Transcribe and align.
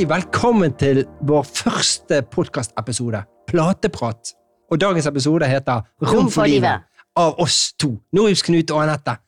Hei, 0.00 0.06
velkommen 0.08 0.72
til 0.80 1.02
vår 1.28 1.42
første 1.44 2.22
podkastepisode, 2.32 3.18
Plateprat. 3.50 4.30
Og 4.72 4.78
dagens 4.80 5.04
episode 5.10 5.44
heter 5.44 5.82
Rom 6.08 6.30
for 6.32 6.48
livet, 6.48 6.86
av 7.20 7.36
oss 7.44 7.74
to, 7.76 7.90
Norjus 8.16 8.40
Knut 8.46 8.72
og 8.72 8.80
Anette. 8.80 9.18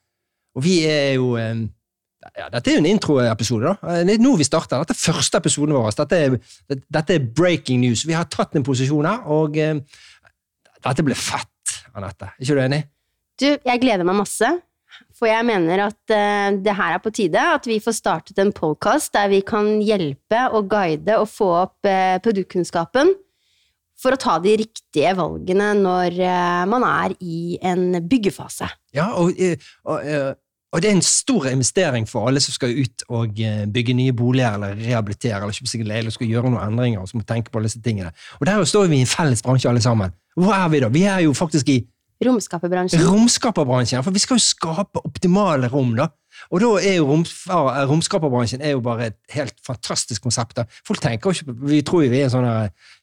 Og 0.57 0.65
vi 0.65 0.79
er 0.89 1.19
jo 1.19 1.35
eh, 1.37 1.61
ja, 2.39 2.49
Dette 2.55 2.73
er 2.73 2.79
jo 2.79 2.85
en 2.87 2.89
introepisode, 2.89 3.69
da. 3.69 3.99
Det 4.01 4.17
er 4.17 4.25
nå 4.25 4.33
vi 4.41 4.49
starter. 4.49 4.81
Dette 4.81 4.97
er 4.97 5.13
første 5.13 5.43
episoden 5.45 5.77
vår. 5.77 5.93
Dette 6.01 6.23
er, 6.25 6.41
dette 6.73 7.19
er 7.19 7.29
breaking 7.37 7.85
news. 7.85 8.07
Vi 8.09 8.17
har 8.17 8.33
tatt 8.33 8.57
en 8.57 8.65
posisjon 8.65 9.11
her, 9.13 9.29
og 9.29 9.61
eh, 9.61 9.77
dette 10.89 11.05
blir 11.05 11.21
fett, 11.21 11.83
Anette. 11.93 12.33
Er 12.33 12.49
ikke 12.49 12.57
du 12.57 12.65
enig? 12.65 12.81
Du, 13.45 13.51
jeg 13.53 13.85
gleder 13.85 14.09
meg 14.09 14.23
masse. 14.25 14.55
For 15.23 15.31
jeg 15.31 15.47
mener 15.47 15.85
at 15.85 16.01
uh, 16.11 16.49
det 16.59 16.73
her 16.75 16.97
er 16.97 17.03
på 17.03 17.13
tide, 17.15 17.39
at 17.39 17.67
vi 17.71 17.79
får 17.79 17.95
startet 17.95 18.41
en 18.43 18.51
podkast 18.51 19.13
der 19.15 19.29
vi 19.31 19.39
kan 19.47 19.77
hjelpe 19.79 20.49
og 20.51 20.67
guide 20.73 21.15
og 21.15 21.29
få 21.31 21.47
opp 21.61 21.87
uh, 21.87 22.19
produktkunnskapen 22.25 23.13
for 24.03 24.17
å 24.17 24.19
ta 24.19 24.41
de 24.43 24.57
riktige 24.65 25.13
valgene 25.15 25.69
når 25.79 26.19
uh, 26.19 26.65
man 26.67 26.83
er 26.89 27.15
i 27.23 27.55
en 27.63 28.01
byggefase. 28.03 28.67
Ja, 28.99 29.13
og, 29.15 29.39
og, 29.87 30.11
og, 30.73 30.83
det 30.83 30.91
er 30.91 30.97
en 30.97 31.07
stor 31.07 31.47
investering 31.53 32.11
for 32.11 32.27
alle 32.27 32.43
som 32.43 32.59
skal 32.59 32.75
ut 32.83 33.07
og 33.07 33.39
bygge 33.71 33.95
nye 33.95 34.19
boliger 34.19 34.59
eller 34.59 34.75
rehabilitere 34.75 35.39
eller 35.39 35.55
kjøpe 35.55 35.71
seg 35.71 35.87
leilighet 35.87 36.17
og 36.17 36.19
skal 36.19 36.35
gjøre 36.35 36.51
noen 36.51 36.67
endringer 36.67 37.07
og 37.07 37.13
som 37.13 37.23
må 37.23 37.31
tenke 37.31 37.55
på 37.55 37.63
alle 37.63 37.71
disse 37.71 37.85
tingene. 37.87 38.11
Og 38.43 38.51
der 38.51 38.67
står 38.67 38.91
vi 38.91 38.99
i 38.99 39.07
en 39.07 39.15
felles 39.15 39.47
bransje 39.47 39.71
alle 39.71 39.87
sammen. 39.87 40.19
Hvor 40.35 40.59
er 40.59 40.67
vi 40.73 40.83
da? 40.83 40.91
Vi 40.91 41.07
er 41.07 41.23
jo 41.29 41.39
faktisk 41.39 41.71
i 41.71 41.85
Romskaperbransjen. 42.27 43.05
Romskaperbransjen, 43.07 44.03
For 44.05 44.15
vi 44.15 44.23
skal 44.23 44.39
jo 44.39 44.45
skape 44.45 45.03
optimale 45.07 45.71
rom, 45.73 45.95
da. 45.99 46.11
Og 46.51 46.63
da 46.63 46.69
er 46.81 46.97
jo 46.97 47.07
rom, 47.11 47.23
romskaperbransjen 47.91 48.63
er 48.65 48.73
jo 48.73 48.81
bare 48.85 49.11
et 49.11 49.19
helt 49.35 49.55
fantastisk 49.67 50.25
konsept. 50.25 50.57
da. 50.57 50.65
Folk 50.87 51.01
tenker 51.03 51.31
jo 51.31 51.37
ikke 51.37 51.69
Vi 51.69 51.83
tror 51.87 52.05
jo 52.05 52.11
vi 52.11 52.23
er 52.23 52.31
en 52.31 52.33
sånn 52.33 52.49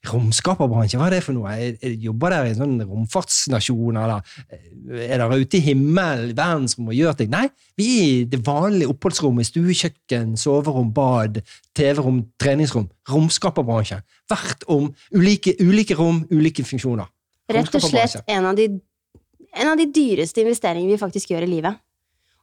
romskaperbransje. 0.09 0.97
Hva 0.99 1.07
er 1.07 1.15
det 1.17 1.21
for 1.23 1.37
noe? 1.37 1.53
Jeg, 1.59 1.77
jeg 1.83 1.99
jobber 2.07 2.33
dere 2.33 2.49
i 2.49 2.55
en 2.55 2.61
sånn 2.63 2.81
romfartsnasjon, 2.89 4.01
eller 4.01 4.33
er 5.05 5.21
dere 5.21 5.39
ute 5.39 5.59
i 5.59 5.63
himmelen, 5.69 6.33
verdensrom 6.37 6.89
og 6.89 6.97
gjør 6.97 7.19
ting? 7.19 7.31
Nei, 7.33 7.45
vi 7.79 7.89
er 7.99 8.09
i 8.09 8.25
det 8.33 8.41
vanlige 8.45 8.91
oppholdsrommet. 8.95 9.49
Stue, 9.49 9.77
kjøkken, 9.77 10.35
soverom, 10.39 10.91
bad, 10.95 11.41
TV-rom, 11.77 12.25
treningsrom. 12.41 12.89
Romskaperbransjen. 13.09 14.03
Hvert 14.29 14.67
om 14.69 14.91
ulike, 15.15 15.55
ulike 15.61 15.97
rom, 15.97 16.25
ulike 16.33 16.65
funksjoner. 16.65 17.09
Rett 17.49 17.73
og 17.73 17.81
slett 17.81 18.19
en 18.29 18.45
av 18.45 18.57
de 18.57 18.67
en 19.55 19.71
av 19.71 19.77
de 19.79 19.87
dyreste 19.93 20.43
investeringene 20.43 20.95
vi 20.95 21.01
faktisk 21.01 21.31
gjør 21.33 21.45
i 21.47 21.53
livet. 21.53 21.79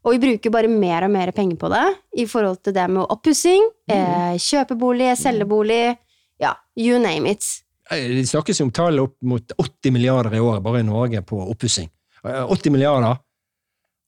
Og 0.06 0.14
vi 0.14 0.22
bruker 0.22 0.52
bare 0.54 0.70
mer 0.70 1.08
og 1.08 1.10
mer 1.10 1.32
penger 1.34 1.58
på 1.58 1.70
det 1.72 1.84
i 2.22 2.26
forhold 2.30 2.60
til 2.62 2.74
det 2.76 2.86
med 2.94 3.08
oppussing, 3.10 3.64
mm. 3.90 3.94
eh, 3.96 4.34
kjøpebolig, 4.38 5.10
selgebolig, 5.18 5.96
ja, 6.42 6.52
you 6.78 7.00
name 7.02 7.32
it. 7.34 7.46
Det 7.90 8.26
snakkes 8.26 8.60
om 8.62 8.70
tall 8.74 8.98
opp 9.02 9.16
mot 9.26 9.52
80 9.58 9.94
milliarder 9.94 10.34
i 10.34 10.42
året 10.42 10.62
bare 10.62 10.82
i 10.82 10.86
Norge 10.86 11.22
på 11.26 11.38
oppussing. 11.50 11.90
80 12.22 12.72
milliarder? 12.74 13.18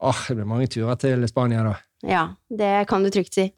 Åh, 0.03 0.23
det 0.29 0.35
blir 0.39 0.47
mange 0.47 0.67
turer 0.71 0.99
til 0.99 1.27
Spania 1.31 1.63
da. 1.67 1.75
Ja, 2.07 2.25
det 2.51 2.87
kan 2.91 3.03
du 3.03 3.11
trygt 3.11 3.35
si. 3.35 3.49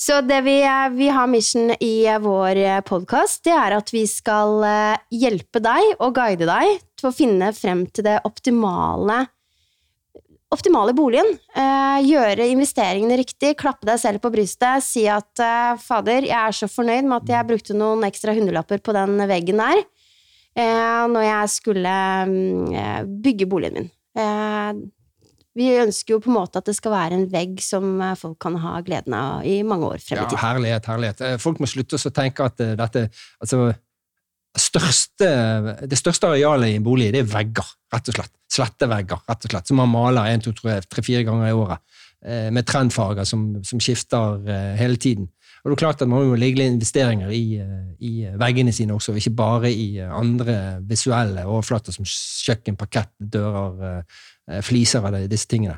Så 0.00 0.22
det 0.24 0.38
vi, 0.46 0.56
vi 0.96 1.08
har 1.12 1.26
mission 1.28 1.74
i 1.76 2.08
vår 2.24 2.58
podkast, 2.88 3.42
det 3.44 3.52
er 3.52 3.74
at 3.76 3.90
vi 3.92 4.06
skal 4.08 4.62
eh, 4.64 5.02
hjelpe 5.12 5.60
deg 5.60 5.90
og 5.98 6.14
guide 6.16 6.46
deg 6.48 6.78
til 6.96 7.08
å 7.10 7.12
finne 7.12 7.50
frem 7.52 7.82
til 7.92 8.06
det 8.06 8.16
optimale 8.24 9.26
optimale 10.50 10.94
boligen. 10.96 11.28
Eh, 11.52 11.98
gjøre 12.08 12.48
investeringene 12.48 13.18
riktig, 13.20 13.52
klappe 13.60 13.84
deg 13.86 14.00
selv 14.00 14.24
på 14.24 14.32
brystet, 14.32 14.86
si 14.86 15.04
at 15.04 15.44
eh, 15.44 15.76
fader, 15.84 16.24
jeg 16.30 16.38
er 16.38 16.56
så 16.56 16.70
fornøyd 16.72 17.04
med 17.04 17.18
at 17.18 17.34
jeg 17.34 17.48
brukte 17.52 17.76
noen 17.76 18.08
ekstra 18.08 18.32
hundrelapper 18.38 18.80
på 18.80 18.96
den 18.96 19.20
veggen 19.30 19.60
der 19.60 19.84
når 20.60 21.22
jeg 21.22 21.50
skulle 21.52 21.90
mm, 22.26 23.12
bygge 23.22 23.46
boligen 23.48 23.76
min. 23.78 23.86
Vi 25.60 25.68
ønsker 25.76 26.16
jo 26.16 26.22
på 26.24 26.30
en 26.30 26.38
måte 26.38 26.60
at 26.60 26.68
det 26.70 26.76
skal 26.78 26.94
være 26.94 27.18
en 27.18 27.28
vegg 27.30 27.60
som 27.64 27.92
eh, 28.00 28.16
folk 28.18 28.38
kan 28.40 28.56
ha 28.62 28.78
gleden 28.86 29.16
av 29.16 29.46
i 29.46 29.60
mange 29.66 29.92
år 29.92 30.00
frem 30.00 30.22
i 30.22 30.24
tid. 30.24 30.38
Ja, 30.38 30.42
herlighet, 30.46 30.88
herlighet. 30.88 31.22
Eh, 31.26 31.38
folk 31.42 31.60
må 31.60 31.68
slutte 31.68 32.00
å 32.00 32.12
tenke 32.16 32.46
at 32.48 32.62
eh, 32.64 32.76
dette 32.78 33.06
altså, 33.42 33.70
største, 34.56 35.28
Det 35.86 35.98
største 35.98 36.32
arealet 36.32 36.72
i 36.72 36.78
en 36.78 36.86
bolig 36.86 37.10
det 37.14 37.24
er 37.24 37.28
vegger, 37.28 37.74
rett 37.92 38.08
og 38.08 38.16
slett. 38.16 38.32
Slettevegger, 38.50 39.20
rett 39.28 39.44
og 39.46 39.52
slett. 39.52 39.68
Som 39.68 39.82
man 39.82 39.92
maler 39.92 40.32
én, 40.32 40.42
to, 40.42 40.54
tre-fire 40.54 41.26
ganger 41.28 41.50
i 41.50 41.54
året. 41.54 41.84
Med 42.52 42.66
trendfarger 42.68 43.24
som, 43.24 43.44
som 43.64 43.80
skifter 43.80 44.42
hele 44.76 44.98
tiden. 45.00 45.30
Og 45.62 45.70
det 45.70 45.76
er 45.76 45.80
klart 45.80 46.02
at 46.02 46.08
Man 46.10 46.26
må 46.28 46.36
legge 46.36 46.66
investeringer 46.66 47.30
i, 47.32 47.60
i, 48.00 48.10
veggene 48.40 48.74
sine 48.74 48.92
også, 48.96 49.14
ikke 49.16 49.32
bare 49.38 49.70
i 49.72 50.00
andre 50.02 50.80
visuelle 50.88 51.46
overflater 51.46 51.94
som 51.94 52.04
kjøkken, 52.08 52.76
parkett, 52.80 53.12
dører, 53.20 54.02
fliser 54.66 55.04
av 55.04 55.18
disse 55.30 55.48
tingene. 55.50 55.76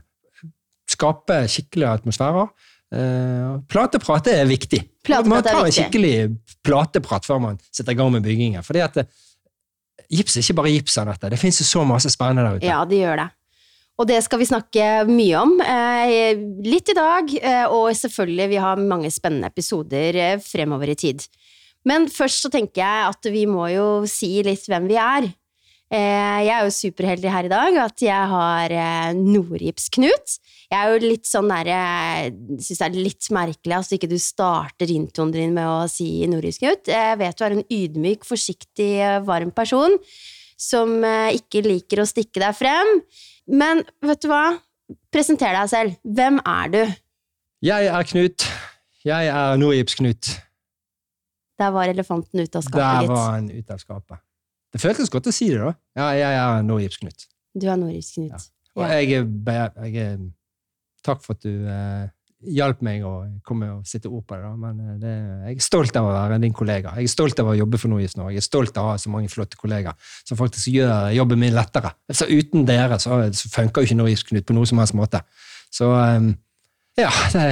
Skape 0.89 1.43
skikkelige 1.50 1.97
atmosfærer. 1.99 2.53
Uh, 2.93 3.59
plateprat 3.73 4.27
er 4.28 4.43
viktig. 4.45 4.83
Plateprat 5.06 5.31
man 5.33 5.45
tar 5.47 5.65
en 5.65 5.73
skikkelig 5.73 6.15
plateprat 6.61 7.25
før 7.25 7.39
man 7.41 7.61
setter 7.73 7.95
i 7.95 7.99
gang 7.99 8.11
med 8.12 8.25
byggingen. 8.27 8.65
Fordi 8.67 8.83
at 8.84 8.99
uh, 9.00 9.23
gips 10.12 10.37
er 10.37 10.45
ikke 10.45 10.59
bare 10.61 10.75
gips 10.75 10.99
av 11.00 11.09
dette. 11.12 11.31
Det 11.33 11.41
fins 11.41 11.62
så 11.65 11.84
masse 11.89 12.12
spennende 12.12 12.45
der 12.45 12.61
ute. 12.61 12.69
Ja, 12.69 12.83
det 12.89 13.00
gjør 13.00 13.25
det. 13.25 13.28
Og 14.00 14.09
det 14.09 14.19
skal 14.25 14.41
vi 14.41 14.49
snakke 14.49 14.87
mye 15.09 15.43
om. 15.43 15.59
Eh, 15.61 16.33
litt 16.65 16.89
i 16.91 16.97
dag, 16.97 17.29
eh, 17.39 17.67
og 17.69 17.93
selvfølgelig 17.97 18.49
vi 18.55 18.61
har 18.65 18.81
mange 18.81 19.11
spennende 19.12 19.50
episoder 19.53 20.17
eh, 20.17 20.41
fremover 20.43 20.91
i 20.91 20.97
tid. 20.99 21.27
Men 21.84 22.09
først 22.11 22.47
så 22.47 22.50
tenker 22.50 22.81
jeg 22.83 23.11
at 23.11 23.29
vi 23.34 23.44
må 23.50 23.67
jo 23.73 23.87
si 24.09 24.41
litt 24.47 24.65
hvem 24.71 24.89
vi 24.91 24.99
er. 24.99 25.29
Eh, 25.93 26.39
jeg 26.47 26.53
er 26.55 26.65
jo 26.65 26.73
superheldig 26.73 27.29
her 27.29 27.45
i 27.45 27.51
dag 27.53 27.75
at 27.83 28.01
jeg 28.01 28.29
har 28.31 28.73
eh, 28.73 29.11
Nordgips-Knut. 29.19 30.39
Jeg 30.73 30.79
er 30.79 30.89
jo 30.89 31.11
litt 31.11 31.29
sånn 31.29 31.51
derre 31.53 31.81
eh, 32.23 32.31
Syns 32.65 32.81
det 32.81 32.87
er 32.87 32.97
litt 32.97 33.29
merkelig 33.35 33.75
at 33.75 33.83
altså 33.83 33.99
ikke 33.99 34.09
du 34.09 34.17
starter 34.17 34.95
introen 34.95 35.35
din 35.35 35.53
med 35.53 35.69
å 35.69 35.91
si 35.93 36.25
Nordgips-Knut. 36.33 36.89
Jeg 36.89 37.21
vet 37.21 37.37
du 37.37 37.45
er 37.45 37.57
en 37.59 37.67
ydmyk, 37.77 38.25
forsiktig, 38.25 38.89
varm 39.29 39.53
person 39.53 39.99
som 40.63 41.03
ikke 41.35 41.65
liker 41.67 42.01
å 42.01 42.07
stikke 42.07 42.39
deg 42.39 42.55
frem. 42.55 42.93
Men 43.51 43.83
vet 44.01 44.23
du 44.23 44.31
hva? 44.31 44.45
Presenter 45.13 45.53
deg 45.59 45.71
selv. 45.73 46.01
Hvem 46.07 46.39
er 46.47 46.73
du? 46.73 46.83
Jeg 47.67 47.93
er 47.93 48.11
Knut. 48.15 48.49
Jeg 49.05 49.33
er 49.35 49.61
Nordgips-Knut. 49.61 50.37
Der 51.61 51.75
var 51.75 51.93
elefanten 51.93 52.41
ute 52.41 52.63
av 52.63 52.65
skapet, 52.65 53.03
gitt. 53.03 53.11
Der 53.11 53.17
var 53.19 53.33
han 53.35 53.51
ute 53.53 53.75
av 53.77 53.83
skapet. 53.83 54.25
Det 54.72 54.81
føltes 54.81 55.12
godt 55.12 55.28
å 55.28 55.34
si 55.34 55.50
det, 55.53 55.60
da. 55.60 55.75
Ja, 55.99 56.09
jeg 56.16 56.41
er 56.41 56.65
Norgips-Knut. 56.65 57.28
Du 57.59 57.69
er 57.69 57.78
Norgips-Knut. 57.81 58.33
Ja. 58.33 58.43
Og 58.78 58.87
ja. 58.87 58.99
jeg, 59.03 59.27
jeg, 59.28 59.97
er 60.00 60.21
Takk 61.03 61.25
for 61.25 61.34
at 61.34 61.43
du 61.43 61.66
eh, 61.66 62.05
hjalp 62.55 62.82
meg 62.87 63.03
å 63.06 63.12
komme 63.47 63.69
og 63.72 63.88
sitte 63.91 64.11
ord 64.11 64.22
på 64.27 64.37
det. 64.38 64.44
da, 64.47 64.53
men 64.59 64.78
eh, 64.84 64.99
det, 65.03 65.15
Jeg 65.49 65.59
er 65.59 65.66
stolt 65.66 65.99
av 65.99 66.06
å 66.09 66.15
være 66.15 66.38
din 66.43 66.55
kollega. 66.56 66.94
Jeg 66.99 67.11
er 67.11 67.12
stolt 67.12 67.43
av 67.43 67.50
å 67.50 67.56
jobbe 67.59 67.81
for 67.82 67.93
Norgips 67.93 68.16
Norge. 68.19 68.37
Jeg 68.37 68.44
er 68.44 68.47
stolt 68.47 68.78
av 68.78 68.87
å 68.87 68.93
ha 68.94 69.00
så 69.03 69.12
mange 69.12 69.31
flotte 69.32 69.59
kollegaer 69.61 70.15
som 70.22 70.38
faktisk 70.38 70.71
gjør 70.72 71.11
jobben 71.19 71.43
min 71.43 71.56
lettere. 71.56 71.93
Så 72.12 72.31
Uten 72.31 72.66
dere 72.69 72.99
så, 73.03 73.19
så 73.34 73.53
funker 73.53 73.82
jo 73.82 73.91
ikke 73.91 73.99
Norgips-Knut 74.00 74.49
på 74.49 74.56
noen 74.56 74.71
som 74.71 74.82
helst 74.82 74.97
måte. 74.99 75.22
Så 75.75 75.91
eh, 75.99 76.32
ja, 77.03 77.12
det, 77.34 77.47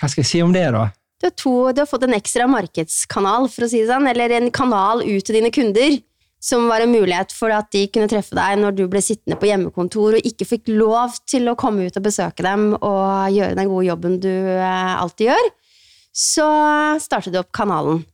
hva 0.00 0.10
skal 0.10 0.22
jeg 0.22 0.30
si 0.30 0.42
om 0.44 0.54
det, 0.54 0.66
da? 0.74 0.88
Du 1.20 1.28
har, 1.28 1.36
to, 1.38 1.54
du 1.72 1.80
har 1.80 1.88
fått 1.88 2.04
en 2.08 2.16
ekstra 2.16 2.48
markedskanal, 2.50 3.46
for 3.52 3.64
å 3.64 3.70
si 3.70 3.80
det 3.80 3.88
sånn, 3.88 4.08
eller 4.10 4.34
en 4.36 4.50
kanal 4.54 5.04
ut 5.04 5.24
til 5.24 5.38
dine 5.38 5.52
kunder 5.54 6.00
som 6.44 6.66
var 6.68 6.84
en 6.84 6.92
mulighet 6.92 7.32
for 7.32 7.52
at 7.56 7.70
de 7.72 7.86
kunne 7.92 8.08
treffe 8.10 8.36
deg 8.36 8.58
når 8.60 8.76
du 8.76 8.84
ble 8.90 9.00
sittende 9.04 9.38
på 9.40 9.48
hjemmekontor 9.48 10.18
og 10.18 10.28
ikke 10.28 10.48
fikk 10.48 10.72
lov 10.74 11.16
til 11.30 11.48
å 11.48 11.56
komme 11.58 11.86
ut 11.88 11.96
og 11.96 12.04
besøke 12.04 12.44
dem 12.44 12.74
og 12.76 13.32
gjøre 13.32 13.56
den 13.56 13.70
gode 13.70 13.86
jobben 13.88 14.18
du 14.20 14.32
eh, 14.32 14.92
alltid 14.98 15.30
gjør, 15.30 15.48
så 16.14 16.48
startet 17.02 17.34
du 17.34 17.40
opp 17.40 17.50
kanalen. 17.56 18.04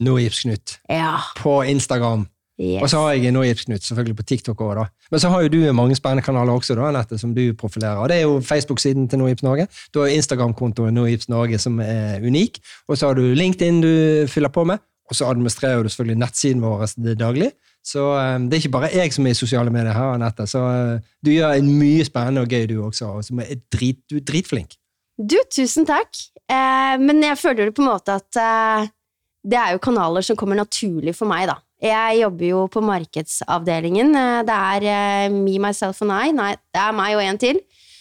Nordgipsknut 0.00 0.80
ja. 0.90 1.14
på 1.38 1.60
Instagram. 1.70 2.26
Yes. 2.60 2.82
Og 2.82 2.90
så 2.92 2.98
har 3.00 3.14
jeg 3.16 3.32
Nordgipsknut 3.32 3.86
selvfølgelig 3.86 4.16
på 4.18 4.26
TikTok 4.28 4.60
òg, 4.66 4.74
da. 4.76 4.84
Men 5.10 5.22
så 5.22 5.30
har 5.32 5.46
jo 5.46 5.52
du 5.52 5.60
mange 5.72 5.96
spennende 5.96 6.24
kanaler 6.26 6.52
også, 6.52 6.74
da, 6.76 6.90
Anette, 6.90 7.16
som 7.18 7.32
du 7.36 7.54
profilerer. 7.56 8.10
Det 8.10 8.18
er 8.18 8.26
jo 8.26 8.40
Facebook-siden 8.44 9.08
til 9.08 9.22
Nordgips 9.22 9.46
Norge. 9.46 9.66
Du 9.94 10.02
har 10.02 10.12
Instagram-kontoen 10.12 10.94
Nordgips 10.94 11.30
Norge 11.32 11.58
som 11.62 11.80
er 11.80 12.20
unik. 12.20 12.60
Og 12.88 12.98
så 12.98 13.08
har 13.08 13.16
du 13.16 13.32
LinkedIn 13.38 13.80
du 13.80 13.94
fyller 14.28 14.52
på 14.52 14.66
med. 14.68 14.82
Og 15.10 15.18
så 15.18 15.26
administrerer 15.26 15.82
du 15.82 15.90
selvfølgelig 15.90 16.20
nettsiden 16.22 16.62
vår 16.62 16.84
daglig. 17.18 17.50
Så 17.82 18.04
um, 18.14 18.46
det 18.46 18.56
er 18.56 18.62
ikke 18.62 18.76
bare 18.76 18.90
jeg 18.94 19.12
som 19.14 19.26
er 19.26 19.34
i 19.34 19.38
sosiale 19.38 19.72
medier 19.74 19.96
her, 19.96 20.14
Anette. 20.14 20.46
Så 20.46 20.60
uh, 20.62 21.00
du 21.24 21.32
gjør 21.32 21.56
en 21.56 21.72
mye 21.80 22.04
spennende 22.06 22.44
og 22.44 22.52
gøy, 22.52 22.68
du 22.70 22.76
også. 22.84 23.16
Og 23.18 23.26
som 23.26 23.42
er 23.42 23.58
drit, 23.72 23.98
du 24.10 24.20
er 24.20 24.26
dritflink. 24.28 24.76
Du, 25.20 25.36
tusen 25.52 25.88
takk. 25.88 26.14
Eh, 26.50 26.94
men 27.02 27.20
jeg 27.24 27.38
føler 27.38 27.68
det 27.68 27.74
på 27.76 27.84
en 27.84 27.90
måte 27.90 28.14
at 28.16 28.38
eh, 28.40 28.86
det 29.44 29.58
er 29.58 29.74
jo 29.74 29.82
kanaler 29.82 30.24
som 30.24 30.38
kommer 30.38 30.56
naturlig 30.56 31.12
for 31.18 31.28
meg, 31.30 31.48
da. 31.50 31.58
Jeg 31.80 32.20
jobber 32.20 32.44
jo 32.44 32.62
på 32.72 32.82
markedsavdelingen. 32.84 34.14
Eh, 34.16 34.40
det 34.48 34.56
er 34.56 34.88
eh, 34.94 35.34
me, 35.34 35.58
myself 35.62 36.00
and 36.06 36.14
I. 36.16 36.32
Nei, 36.36 36.54
det 36.72 36.80
er 36.82 36.96
meg 36.96 37.18
og 37.18 37.24
en 37.26 37.40
til 37.40 37.60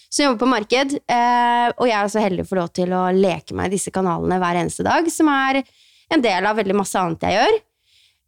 som 0.09 0.25
jobber 0.25 0.41
på 0.41 0.50
marked. 0.50 0.95
Eh, 1.05 1.67
og 1.75 1.85
jeg 1.85 1.97
er 2.00 2.12
så 2.12 2.23
heldig 2.23 2.45
å 2.45 2.50
få 2.50 2.59
lov 2.59 2.71
til 2.75 2.95
å 2.97 3.03
leke 3.13 3.57
meg 3.57 3.69
i 3.69 3.75
disse 3.75 3.94
kanalene 3.94 4.39
hver 4.41 4.62
eneste 4.63 4.85
dag, 4.88 5.07
som 5.13 5.29
er 5.31 5.62
en 6.09 6.21
del 6.23 6.45
av 6.50 6.57
veldig 6.59 6.75
masse 6.77 7.00
annet 7.00 7.25
jeg 7.27 7.38
gjør. 7.39 7.59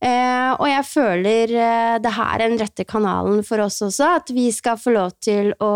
Eh, 0.01 0.51
og 0.57 0.65
jeg 0.65 0.85
føler 0.89 1.51
eh, 1.53 1.95
det 2.01 2.11
her 2.15 2.33
er 2.41 2.47
den 2.49 2.57
rette 2.61 2.85
kanalen 2.89 3.43
for 3.45 3.61
oss 3.61 3.81
også, 3.85 4.15
at 4.17 4.31
vi 4.33 4.47
skal 4.53 4.79
få 4.81 4.95
lov 4.95 5.11
til 5.21 5.51
å 5.61 5.69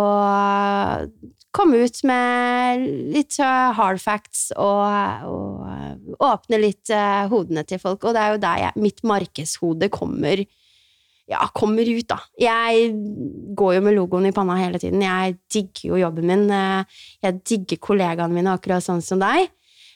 komme 1.56 1.84
ut 1.86 2.00
med 2.10 2.82
litt 3.14 3.38
eh, 3.40 3.70
hard 3.78 4.02
facts 4.02 4.48
og, 4.58 5.30
og 5.30 6.26
åpne 6.26 6.60
litt 6.60 6.90
eh, 6.92 7.26
hodene 7.32 7.64
til 7.70 7.80
folk. 7.82 8.04
Og 8.10 8.16
det 8.18 8.24
er 8.24 8.34
jo 8.34 8.42
der 8.44 8.64
jeg, 8.66 8.82
mitt 8.88 9.04
markedshode 9.08 9.90
kommer, 9.94 10.42
ja, 11.32 11.46
kommer 11.58 11.88
ut, 11.88 12.08
da. 12.10 12.18
Jeg 12.42 12.90
går 13.58 13.78
jo 13.78 13.84
med 13.88 13.96
logoen 13.98 14.28
i 14.30 14.34
panna 14.36 14.58
hele 14.60 14.82
tiden. 14.82 15.06
Jeg 15.06 15.38
digger 15.54 15.94
jo 15.94 16.02
jobben 16.02 16.28
min. 16.34 16.48
eh, 16.50 17.06
Jeg 17.30 17.40
digger 17.46 17.82
kollegaene 17.92 18.36
mine 18.36 18.58
akkurat 18.58 18.84
sånn 18.86 19.06
som 19.06 19.22
deg. 19.24 19.48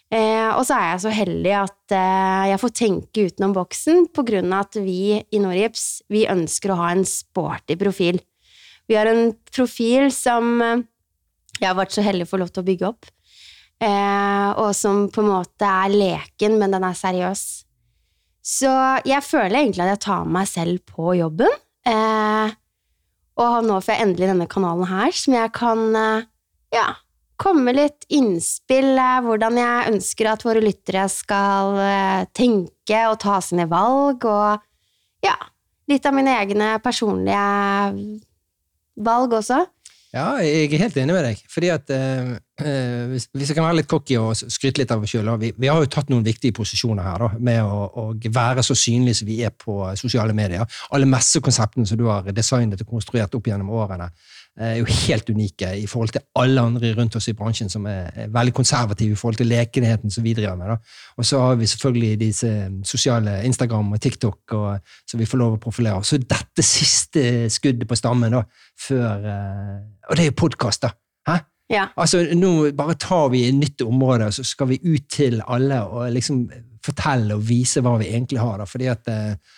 Eh, 0.10 0.50
og 0.58 0.64
så 0.66 0.74
er 0.74 0.88
jeg 0.88 1.02
så 1.04 1.12
heldig 1.14 1.52
at 1.54 1.94
eh, 1.94 2.46
jeg 2.50 2.60
får 2.64 2.72
tenke 2.80 3.26
utenom 3.30 3.52
boksen 3.54 4.08
av 4.10 4.56
at 4.58 4.78
vi 4.82 5.20
i 5.22 5.42
Norgips 5.42 6.02
vi 6.10 6.24
ønsker 6.26 6.74
å 6.74 6.80
ha 6.80 6.88
en 6.96 7.06
sporty 7.06 7.78
profil. 7.78 8.18
Vi 8.90 8.98
har 8.98 9.06
en 9.06 9.36
profil 9.54 10.10
som 10.10 10.64
eh, 10.66 10.82
jeg 11.60 11.68
har 11.68 11.78
vært 11.78 11.94
så 11.94 12.02
heldig 12.02 12.26
å 12.26 12.32
få 12.32 12.40
lov 12.42 12.50
til 12.50 12.64
å 12.64 12.68
bygge 12.72 12.88
opp, 12.90 13.10
eh, 13.86 14.50
og 14.58 14.72
som 14.74 15.04
på 15.14 15.22
en 15.22 15.30
måte 15.30 15.70
er 15.70 15.94
leken, 15.94 16.56
men 16.58 16.74
den 16.74 16.88
er 16.88 16.98
seriøs. 16.98 17.44
Så 18.42 18.72
jeg 19.06 19.22
føler 19.28 19.60
egentlig 19.60 19.84
at 19.86 19.92
jeg 19.94 20.04
tar 20.08 20.32
meg 20.40 20.50
selv 20.50 20.82
på 20.90 21.14
jobben, 21.20 21.54
eh, 21.86 22.56
og 23.44 23.60
nå 23.68 23.78
får 23.78 23.94
jeg 23.94 24.08
endelig 24.08 24.32
denne 24.32 24.50
kanalen 24.50 24.90
her, 24.90 25.14
som 25.14 25.38
jeg 25.38 25.54
kan 25.56 25.86
ja, 26.74 26.88
komme 27.40 27.74
litt 27.76 28.08
innspill, 28.16 28.92
eh, 29.00 29.20
hvordan 29.26 29.60
jeg 29.60 29.94
ønsker 29.94 30.32
at 30.32 30.46
våre 30.46 30.64
lyttere 30.64 31.08
skal 31.12 31.80
eh, 31.84 32.28
tenke 32.36 33.06
og 33.10 33.20
ta 33.24 33.40
sine 33.44 33.70
valg, 33.72 34.28
og 34.28 35.26
ja, 35.26 35.36
litt 35.90 36.06
av 36.06 36.16
mine 36.16 36.36
egne 36.42 36.76
personlige 36.84 37.44
valg 39.00 39.36
også. 39.40 39.64
Ja, 40.10 40.40
jeg 40.42 40.72
er 40.74 40.82
helt 40.82 40.96
enig 40.98 41.14
med 41.14 41.22
deg. 41.22 41.42
Fordi 41.54 41.68
at 41.70 41.92
eh, 41.94 42.32
eh, 42.64 43.04
hvis, 43.12 43.28
hvis 43.30 43.52
jeg 43.52 43.58
kan 43.60 43.68
være 43.68 43.78
litt 43.78 43.90
cocky 43.92 44.16
og 44.18 44.32
skryte 44.40 44.82
litt 44.82 44.94
av 44.94 45.04
oss 45.06 45.14
sjøl 45.14 45.30
vi, 45.38 45.52
vi 45.54 45.70
har 45.70 45.78
jo 45.84 45.90
tatt 45.94 46.10
noen 46.10 46.26
viktige 46.26 46.56
posisjoner 46.58 47.06
her 47.06 47.22
da, 47.22 47.30
med 47.38 47.62
å, 47.62 47.84
å 47.94 48.06
være 48.34 48.64
så 48.66 48.74
synlige 48.74 49.20
som 49.20 49.30
vi 49.30 49.38
er 49.46 49.54
på 49.54 49.78
sosiale 50.02 50.34
medier. 50.34 50.66
Alle 50.90 51.10
messekonseptene 51.10 51.86
som 51.86 52.00
du 52.00 52.08
har 52.10 52.26
designet 52.34 52.82
og 52.82 52.90
konstruert 52.90 53.38
opp 53.38 53.52
gjennom 53.52 53.70
årene, 53.78 54.10
er 54.60 54.76
jo 54.80 54.88
helt 54.92 55.30
unike 55.30 55.70
i 55.80 55.86
forhold 55.88 56.12
til 56.14 56.24
alle 56.40 56.62
andre 56.62 56.92
rundt 56.98 57.16
oss 57.16 57.30
i 57.32 57.36
bransjen 57.38 57.72
som 57.72 57.86
er, 57.88 58.10
er 58.16 58.32
veldig 58.34 58.54
konservative 58.58 59.16
i 59.16 59.20
forhold 59.20 59.40
til 59.40 59.48
lekenheten 59.48 60.12
som 60.12 60.26
vi 60.26 60.34
driver 60.38 60.58
med. 60.60 60.74
Da. 60.74 60.78
Og 61.18 61.26
så 61.26 61.42
har 61.44 61.60
vi 61.60 61.70
selvfølgelig 61.72 62.20
disse 62.20 62.52
sosiale 62.84 63.40
Instagram 63.48 63.94
og 63.96 64.02
TikTok 64.02 64.56
og, 64.58 64.96
som 65.08 65.22
vi 65.22 65.28
får 65.30 65.42
lov 65.42 65.56
å 65.56 65.62
profilere. 65.64 66.04
Så 66.04 66.20
dette 66.20 66.66
siste 66.66 67.24
skuddet 67.54 67.88
på 67.88 67.98
stammen 68.00 68.36
da, 68.36 68.44
før 68.80 69.30
eh, 69.36 69.78
Og 70.10 70.18
det 70.18 70.26
er 70.26 70.32
jo 70.32 70.42
podkast, 70.44 70.84
da. 70.84 70.94
Hæ? 71.30 71.40
Ja. 71.70 71.86
Altså, 72.02 72.24
nå 72.34 72.72
bare 72.74 72.98
tar 72.98 73.30
vi 73.30 73.44
et 73.48 73.56
nytt 73.56 73.84
område, 73.86 74.26
og 74.26 74.34
så 74.34 74.44
skal 74.44 74.72
vi 74.72 74.80
ut 74.84 75.06
til 75.14 75.44
alle 75.46 75.84
og 75.86 76.10
liksom 76.16 76.48
fortelle 76.86 77.36
og 77.38 77.44
vise 77.46 77.84
hva 77.86 77.98
vi 78.02 78.10
egentlig 78.10 78.40
har. 78.42 78.62
Da. 78.62 78.68
Fordi 78.70 78.90
at 78.92 79.10
eh, 79.12 79.32
eh, 79.32 79.58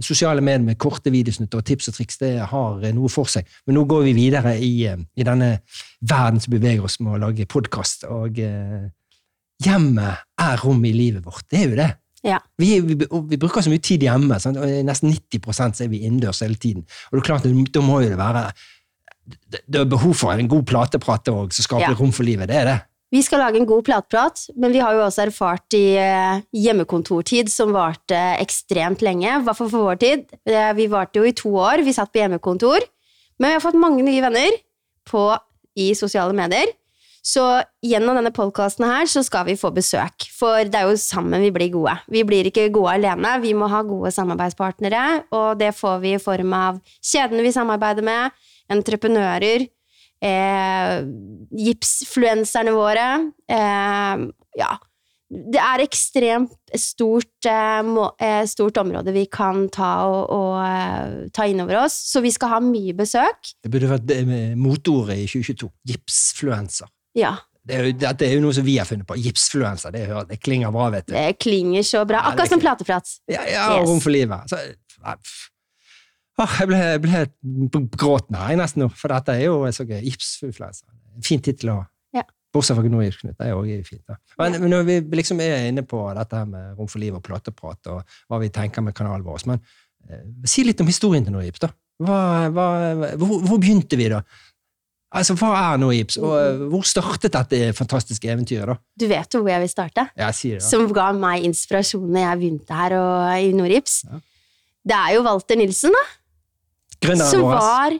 sosiale 0.00 0.40
medier 0.40 0.64
med 0.64 0.78
korte 0.80 1.12
videosnutter 1.12 1.60
og 1.60 1.66
tips 1.68 1.90
og 1.90 1.96
triks 1.98 2.20
det 2.22 2.32
har 2.52 2.84
eh, 2.84 2.94
noe 2.96 3.10
for 3.12 3.28
seg. 3.28 3.48
Men 3.66 3.76
nå 3.76 3.84
går 3.90 4.06
vi 4.08 4.14
videre 4.16 4.54
i, 4.56 4.72
eh, 4.88 4.96
i 5.16 5.26
denne 5.26 5.50
verden 6.00 6.40
som 6.40 6.54
beveger 6.54 6.84
oss 6.86 7.00
med 7.00 7.18
å 7.18 7.20
lage 7.26 7.48
podkast. 7.50 8.06
Og 8.08 8.40
eh, 8.40 8.88
hjemmet 9.64 10.24
er 10.40 10.64
rom 10.64 10.80
i 10.88 10.94
livet 10.96 11.26
vårt. 11.26 11.44
Det 11.50 11.60
er 11.60 11.68
jo 11.68 11.78
det. 11.82 11.90
Ja. 12.26 12.38
Vi, 12.60 12.74
vi, 12.84 12.96
vi 13.00 13.38
bruker 13.40 13.64
så 13.64 13.72
mye 13.72 13.84
tid 13.84 14.04
hjemme. 14.04 14.40
Sant? 14.40 14.60
og 14.60 14.68
Nesten 14.86 15.12
90 15.12 15.52
så 15.56 15.84
er 15.84 15.92
vi 15.92 16.04
innendørs 16.04 16.42
hele 16.44 16.60
tiden. 16.60 16.84
Og 17.10 17.16
det 17.18 17.22
er 17.22 17.28
klart, 17.30 17.48
Da 17.72 17.84
må 17.84 18.02
jo 18.04 18.12
det 18.12 18.20
være 18.20 18.50
det, 19.30 19.60
det 19.68 19.80
er 19.80 19.88
behov 19.88 20.14
for 20.18 20.32
en 20.34 20.48
god 20.50 20.64
plateprat 20.66 21.28
òg, 21.30 21.52
som 21.54 21.62
skaper 21.62 21.92
Ja. 21.92 21.96
rom 21.98 22.12
for 22.12 22.24
livet. 22.26 22.48
Det 22.48 22.56
er 22.56 22.64
det. 22.64 22.78
Vi 23.10 23.22
skal 23.26 23.40
lage 23.42 23.58
en 23.58 23.66
god 23.66 23.82
plateprat, 23.88 24.44
men 24.54 24.70
vi 24.70 24.78
har 24.78 24.94
jo 24.94 25.02
også 25.02 25.24
erfart 25.24 25.74
i 25.74 25.96
eh, 25.98 26.42
hjemmekontortid 26.54 27.50
som 27.50 27.72
varte 27.74 28.18
ekstremt 28.38 29.02
lenge, 29.02 29.26
i 29.26 29.44
hvert 29.46 29.58
fall 29.58 29.70
for 29.72 29.88
vår 29.88 29.98
tid. 29.98 30.26
Eh, 30.46 30.70
Vi 30.78 30.86
varte 30.92 31.18
jo 31.18 31.26
i 31.26 31.34
to 31.34 31.50
år, 31.58 31.82
vi 31.82 31.94
satt 31.96 32.12
på 32.14 32.22
hjemmekontor, 32.22 32.86
men 33.40 33.50
vi 33.50 33.56
har 33.56 33.64
fått 33.64 33.78
mange 33.82 34.04
nye 34.06 34.22
venner 34.22 34.54
på, 35.10 35.24
i 35.74 35.90
sosiale 35.98 36.34
medier. 36.36 36.70
Så 37.22 37.42
gjennom 37.84 38.16
denne 38.16 38.30
podkasten 38.32 38.86
her 38.88 39.10
så 39.10 39.20
skal 39.26 39.44
vi 39.50 39.58
få 39.58 39.72
besøk, 39.74 40.24
for 40.32 40.62
det 40.64 40.78
er 40.78 40.88
jo 40.88 40.96
sammen 40.96 41.42
vi 41.44 41.50
blir 41.52 41.68
gode. 41.74 41.96
Vi 42.08 42.22
blir 42.24 42.46
ikke 42.48 42.70
gode 42.72 42.94
alene, 42.94 43.34
vi 43.42 43.52
må 43.58 43.68
ha 43.68 43.82
gode 43.84 44.14
samarbeidspartnere, 44.14 45.24
og 45.34 45.58
det 45.60 45.74
får 45.76 45.98
vi 46.06 46.14
i 46.14 46.22
form 46.22 46.54
av 46.56 46.78
kjedene 47.02 47.44
vi 47.44 47.52
samarbeider 47.58 48.06
med, 48.06 48.38
entreprenører, 48.72 49.66
eh, 50.22 51.00
gipsfluenserne 51.56 52.72
våre. 52.76 53.08
Eh, 53.50 54.28
ja. 54.60 54.70
Det 55.30 55.60
er 55.62 55.78
ekstremt 55.84 56.72
stort, 56.74 57.46
eh, 57.46 57.82
må, 57.86 58.08
eh, 58.18 58.42
stort 58.50 58.80
område 58.82 59.12
vi 59.14 59.26
kan 59.30 59.68
ta, 59.70 59.90
og, 60.10 60.24
og 60.34 60.56
eh, 60.64 61.28
ta 61.32 61.46
inn 61.46 61.62
over 61.62 61.84
oss, 61.84 61.94
så 62.10 62.18
vi 62.24 62.32
skal 62.34 62.50
ha 62.56 62.58
mye 62.64 62.96
besøk. 62.98 63.52
Det 63.62 63.70
burde 63.70 63.92
vært 63.92 64.10
motordet 64.58 65.20
i 65.22 65.28
2022. 65.30 65.70
Gipsfluenser. 65.92 66.90
Ja, 67.14 67.36
Det 67.62 67.76
er 67.76 67.84
jo, 67.86 67.92
dette 68.00 68.24
er 68.26 68.32
jo 68.34 68.40
noe 68.42 68.54
som 68.56 68.64
vi 68.66 68.78
har 68.80 68.86
funnet 68.88 69.06
på. 69.06 69.14
Gipsfluenser. 69.20 69.92
Det, 69.94 70.02
det 70.32 70.40
klinger 70.42 70.72
bra, 70.74 70.88
vet 70.90 71.06
du. 71.06 71.12
det 71.14 71.38
klinger 71.38 71.84
så 71.86 72.02
bra. 72.08 72.24
Akkurat 72.32 72.50
som 72.50 72.58
plateprat. 72.62 73.06
Ja, 73.30 73.44
ja 73.46 73.66
og 73.76 73.82
Yes. 73.82 73.88
rom 73.90 74.00
for 74.02 74.10
livet. 74.10 74.50
Så. 74.50 74.58
Åh, 76.40 76.56
jeg 76.62 76.70
ble, 76.70 76.80
ble 77.04 77.12
helt 77.12 77.78
gråten 78.00 78.38
her 78.38 78.56
nesten 78.58 78.84
nå, 78.84 78.90
for 78.96 79.12
dette 79.12 79.34
er 79.36 79.48
jo 79.48 79.58
så 79.76 79.84
gøy. 79.84 79.98
Gipsfluenser. 80.06 80.86
En 81.18 81.26
fin 81.26 81.42
tittel 81.44 81.72
ha. 81.74 81.82
Ja. 82.16 82.24
Bortsett 82.54 82.78
fra 82.78 82.86
Gnoi-Knut. 82.86 83.36
Det 83.36 83.48
er 83.50 83.58
også 83.58 83.82
fint. 83.90 84.04
Da. 84.08 84.16
Men, 84.40 84.56
men 84.62 84.72
når 84.72 84.86
vi 84.88 84.98
liksom 85.20 85.42
er 85.44 85.68
inne 85.68 85.84
på 85.86 86.00
dette 86.16 86.40
her 86.40 86.48
med 86.48 86.78
rom 86.78 86.88
for 86.90 87.02
liv 87.02 87.18
og 87.18 87.24
plateprat, 87.26 87.92
og 87.92 88.16
hva 88.30 88.40
vi 88.42 88.48
tenker 88.54 88.84
med 88.86 88.96
kanalen 88.96 89.26
vår, 89.26 89.44
men 89.50 89.60
eh, 90.08 90.24
si 90.48 90.64
litt 90.64 90.80
om 90.80 90.88
historien 90.90 91.26
til 91.26 91.36
Noips, 91.36 91.62
da. 91.66 91.72
Hva, 92.00 92.20
hva, 92.56 92.68
hvor, 93.20 93.42
hvor 93.44 93.60
begynte 93.60 93.98
vi, 94.00 94.08
da? 94.08 94.22
Altså, 95.10 95.34
Hva 95.34 95.50
er 95.58 95.80
Noips, 95.82 96.16
og 96.22 96.32
eh, 96.38 96.64
hvor 96.70 96.86
startet 96.86 97.34
dette 97.34 97.74
fantastiske 97.76 98.30
eventyret? 98.30 98.70
da? 98.70 98.78
Du 99.02 99.08
vet 99.10 99.34
jo 99.34 99.42
hvor 99.42 99.50
jeg 99.52 99.64
vil 99.66 99.72
starte. 99.72 100.06
Jeg 100.16 100.38
sier 100.38 100.60
det. 100.60 100.64
da. 100.64 100.70
Som 100.70 100.86
ga 100.96 101.10
meg 101.18 101.44
inspirasjon 101.48 102.06
når 102.08 102.24
jeg 102.24 102.40
begynte 102.44 102.80
her 102.80 102.96
og, 102.96 103.14
i 103.42 103.52
Norips. 103.58 104.00
Ja. 104.06 104.20
Det 104.90 104.96
er 104.96 105.16
jo 105.18 105.24
Walter 105.26 105.58
Nilsen, 105.60 105.92
da. 105.92 106.04
Gründeren 107.00 107.30
Som 107.30 107.46
vår. 107.46 107.56
var 107.56 107.98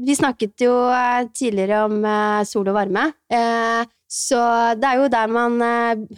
Vi 0.00 0.16
snakket 0.16 0.64
jo 0.64 0.74
eh, 0.90 1.26
tidligere 1.36 1.84
om 1.86 1.98
eh, 2.04 2.42
sol 2.48 2.70
og 2.72 2.76
varme. 2.78 3.10
Eh, 3.30 3.82
så 4.10 4.40
det 4.80 4.88
er 4.88 5.02
jo 5.02 5.10
der 5.12 5.30
man 5.30 5.60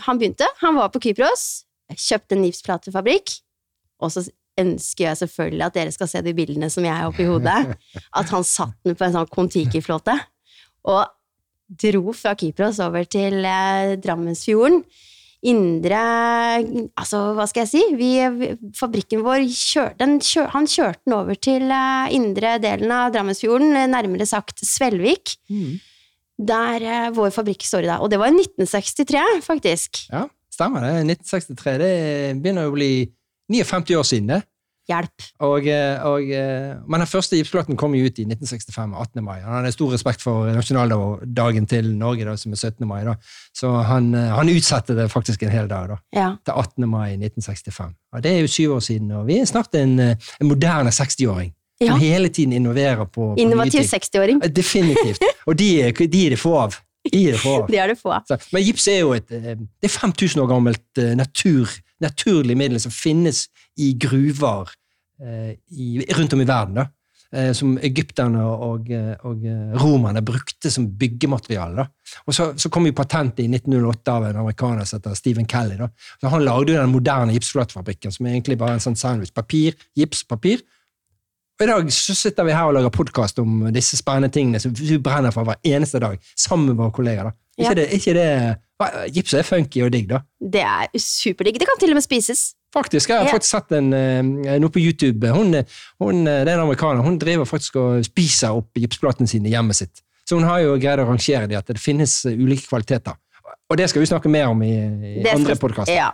Han 0.06 0.20
begynte. 0.20 0.46
Han 0.62 0.78
var 0.78 0.92
på 0.94 1.02
Kypros, 1.02 1.66
kjøpte 1.92 2.38
en 2.38 2.46
gipsplatefabrikk, 2.46 3.34
og 4.00 4.14
så 4.14 4.22
ønsker 4.62 5.06
jeg 5.10 5.20
selvfølgelig 5.22 5.66
at 5.66 5.76
dere 5.76 5.92
skal 5.92 6.08
se 6.08 6.22
de 6.24 6.32
bildene 6.36 6.70
som 6.72 6.84
jeg 6.84 6.94
har 6.96 7.10
oppi 7.10 7.24
hodet. 7.28 7.74
At 8.18 8.32
han 8.32 8.44
satt 8.44 8.74
den 8.84 8.96
på 8.96 9.06
en 9.06 9.14
sånn 9.14 9.28
Kon-Tiki-flåte 9.32 10.16
og 10.92 11.12
dro 11.84 12.12
fra 12.16 12.34
Kypros 12.36 12.80
over 12.84 13.06
til 13.08 13.38
Drammensfjorden. 14.04 14.82
Indre 15.42 16.00
Altså, 16.98 17.20
hva 17.34 17.46
skal 17.50 17.64
jeg 17.64 17.70
si? 17.72 17.80
Vi, 17.98 18.10
fabrikken 18.78 19.24
vår 19.26 19.42
kjør, 19.50 19.94
den 19.98 20.18
kjør, 20.22 20.50
Han 20.54 20.68
kjørte 20.70 21.00
den 21.06 21.16
over 21.16 21.34
til 21.42 21.64
eh, 21.74 22.12
indre 22.14 22.56
delen 22.62 22.92
av 22.94 23.10
Drammensfjorden, 23.14 23.72
eh, 23.76 23.88
nærmere 23.90 24.26
sagt 24.28 24.62
Svelvik, 24.66 25.36
Mm. 25.50 25.80
der 26.38 26.82
eh, 26.82 27.10
vår 27.14 27.30
fabrikk 27.34 27.66
står 27.66 27.84
i 27.84 27.90
dag. 27.90 28.00
Og 28.02 28.10
det 28.10 28.18
var 28.22 28.30
i 28.30 28.36
1963, 28.38 29.42
faktisk. 29.42 30.04
Ja, 30.12 30.26
stemmer 30.52 30.80
det. 30.86 30.94
1963. 31.18 31.76
Det 31.82 31.92
begynner 32.42 32.70
å 32.70 32.74
bli 32.74 32.92
59 33.52 33.98
år 33.98 34.06
siden, 34.08 34.28
det. 34.32 34.42
Hjelp. 34.92 35.24
Og, 35.48 35.66
eh, 35.72 36.04
og, 36.06 36.28
eh, 36.30 36.74
men 36.86 37.00
den 37.02 37.08
første 37.10 37.38
gipsplaten 37.40 37.78
kom 37.80 37.94
jo 37.96 38.04
ut 38.06 38.18
i 38.20 38.26
1965, 38.28 38.92
18. 38.94 39.24
mai. 39.24 39.38
Han 39.40 39.58
hadde 39.60 39.72
stor 39.72 39.92
respekt 39.94 40.20
for 40.24 40.50
nasjonaldagen 40.52 41.66
til 41.70 41.88
Norge, 41.96 42.26
da, 42.28 42.36
som 42.36 42.52
er 42.52 42.60
17. 42.60 42.86
mai. 42.88 43.00
Da. 43.08 43.14
Så 43.56 43.70
han, 43.88 44.12
eh, 44.14 44.28
han 44.36 44.48
utsatte 44.52 44.94
det 44.98 45.08
faktisk 45.12 45.42
en 45.42 45.50
hel 45.54 45.68
dag, 45.70 45.88
da, 45.88 45.96
Ja. 46.12 46.28
til 46.44 46.52
18. 46.54 46.86
mai 46.90 47.16
1965. 47.16 47.94
Og 48.12 48.22
det 48.22 48.32
er 48.36 48.40
jo 48.44 48.46
syv 48.52 48.76
år 48.76 48.80
siden, 48.84 49.10
og 49.16 49.26
vi 49.26 49.38
er 49.40 49.44
snart 49.48 49.74
en, 49.74 49.98
en 50.00 50.16
moderne 50.46 50.90
60-åring. 50.92 51.52
Ja. 51.80 51.92
Som 51.92 52.00
hele 52.00 52.28
tiden 52.28 52.52
innoverer 52.52 53.04
på, 53.08 53.34
på 53.34 53.34
Innovativ 53.38 53.80
60-åring. 53.80 54.40
Eh, 54.44 54.50
Definitivt. 54.54 55.18
Og 55.46 55.56
de, 55.58 55.92
de 56.06 56.26
er 56.26 56.30
det 56.36 56.38
få 56.38 56.54
av. 56.58 56.76
De 57.12 57.24
er 57.28 57.32
det 57.32 57.40
få 57.42 57.56
av. 57.62 57.68
Det 57.72 57.78
er 57.82 57.86
det 57.90 57.98
få. 57.98 58.14
Så, 58.28 58.36
men 58.52 58.62
gips 58.62 58.86
er 58.86 59.00
jo 59.00 59.12
et 59.16 59.26
Det 59.28 59.88
er 59.88 59.88
5000 59.90 60.42
år 60.44 60.46
gammelt 60.52 61.00
natur, 61.18 61.66
naturlig 62.00 62.54
middel 62.56 62.78
som 62.80 62.92
finnes 62.94 63.48
i 63.78 63.92
gruver 63.98 64.70
i, 65.22 66.04
rundt 66.16 66.32
om 66.32 66.40
i 66.42 66.48
verden. 66.48 66.80
da. 66.80 66.88
eh, 67.32 67.52
som 67.56 67.76
egypterne 67.82 68.42
og, 68.44 68.62
og, 68.66 68.90
og 69.28 69.46
romerne 69.82 70.22
brukte 70.24 70.70
som 70.70 70.88
byggemateriale. 70.98 71.82
Da. 71.82 72.18
Og 72.26 72.36
så, 72.36 72.50
så 72.56 72.70
kom 72.72 72.86
jo 72.86 72.96
patentet 72.96 73.44
i 73.44 73.48
1908 73.50 74.16
av 74.16 74.28
en 74.28 74.42
amerikaner 74.44 74.88
som 74.88 75.00
heter 75.00 75.16
Stephen 75.18 75.48
Kelly. 75.48 75.78
Da. 75.80 75.88
Så 76.20 76.32
han 76.32 76.44
lagde 76.44 76.74
jo 76.74 76.80
den 76.80 76.92
moderne 76.92 77.34
gipsflatfabrikken, 77.36 78.12
som 78.14 78.26
er 78.26 78.36
egentlig 78.36 78.58
bare 78.60 78.76
en 78.76 78.84
sånn 78.84 78.98
sandwich. 78.98 79.34
Papir, 79.34 79.78
gips, 79.98 80.24
papir. 80.28 80.64
Og 81.60 81.66
I 81.66 81.70
dag 81.70 81.92
så 81.94 82.14
sitter 82.16 82.46
vi 82.48 82.54
her 82.56 82.68
og 82.68 82.74
lager 82.74 82.92
podkast 82.94 83.38
om 83.38 83.68
disse 83.74 83.98
spennende 83.98 84.32
tingene 84.34 84.60
som 84.62 84.72
vi 84.74 84.98
brenner 84.98 85.34
for 85.34 85.46
hver 85.46 85.60
eneste 85.68 86.00
dag, 86.02 86.18
sammen 86.36 86.72
med 86.72 86.80
våre 86.80 86.94
kolleger. 86.96 87.30
da. 87.30 87.36
Ja. 87.60 87.74
Det, 87.76 87.88
ikke 87.92 88.14
det, 88.16 88.28
Gips 89.14 89.34
er 89.38 89.42
funky 89.46 89.82
og 89.84 89.92
digg, 89.94 90.08
da. 90.10 90.22
Det 90.40 90.62
er 90.64 90.88
superdigg. 90.98 91.58
Det 91.60 91.68
kan 91.68 91.78
til 91.78 91.92
og 91.92 91.98
med 92.00 92.02
spises. 92.02 92.54
Faktisk, 92.74 93.10
Jeg 93.10 93.18
har 93.18 93.26
Ja. 93.28 93.32
faktisk 93.36 93.50
sett 93.50 93.72
en, 93.76 93.92
eh, 93.92 94.58
noe 94.58 94.70
på 94.72 94.80
YouTube. 94.80 95.28
Hun, 95.30 95.52
hun, 96.00 96.26
eh, 96.26 96.44
det 96.44 96.48
er 96.48 96.56
en 96.58 96.64
amerikaner. 96.66 97.02
Hun 97.04 97.18
driver 97.18 97.44
faktisk 97.44 97.76
og 97.76 98.04
spiser 98.04 98.48
opp 98.56 98.72
gipsplatene 98.74 99.28
sine 99.28 99.46
i 99.46 99.52
hjemmet 99.52 99.76
sitt. 99.76 100.00
Så 100.26 100.36
hun 100.38 100.44
har 100.48 100.60
jo 100.60 100.78
greid 100.78 100.98
å 100.98 101.06
rangere 101.06 101.46
det 101.48 101.56
at 101.58 101.66
det 101.66 101.78
finnes 101.78 102.24
ulike 102.24 102.66
kvaliteter. 102.66 103.14
Og 103.72 103.78
det 103.80 103.86
skal 103.88 104.02
vi 104.02 104.08
snakke 104.10 104.28
mer 104.28 104.50
om 104.52 104.60
i, 104.64 104.74
i 105.16 105.22
andre 105.32 105.56
podkaster. 105.56 105.96
Ja. 105.96 106.10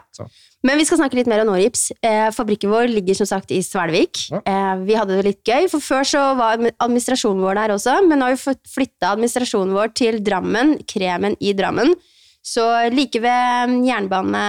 Men 0.63 0.79
vi 0.79 0.85
skal 0.87 1.01
snakke 1.01 1.19
litt 1.19 1.29
mer 1.31 1.43
om 1.43 1.49
Norips. 1.51 1.89
Eh, 2.07 2.29
fabrikken 2.35 2.71
vår 2.71 2.87
ligger 2.91 3.19
som 3.19 3.27
sagt 3.31 3.51
i 3.55 3.59
Svelvik. 3.67 4.21
Ja. 4.31 4.41
Eh, 4.47 4.85
vi 4.87 4.95
hadde 4.95 5.17
det 5.19 5.25
litt 5.27 5.43
gøy, 5.47 5.67
for 5.73 5.83
før 5.83 6.07
så 6.07 6.23
var 6.39 6.63
administrasjonen 6.71 7.43
vår 7.43 7.59
der 7.59 7.75
også, 7.75 7.97
men 8.07 8.23
nå 8.23 8.29
har 8.29 8.39
vi 8.39 8.55
flytta 8.71 9.13
administrasjonen 9.17 9.75
vår 9.75 9.93
til 9.99 10.21
Drammen, 10.23 10.77
Kremen 10.87 11.35
i 11.43 11.55
Drammen. 11.59 11.95
Så 12.47 12.65
like 12.95 13.19
ved 13.21 13.75
jernbane, 13.87 14.45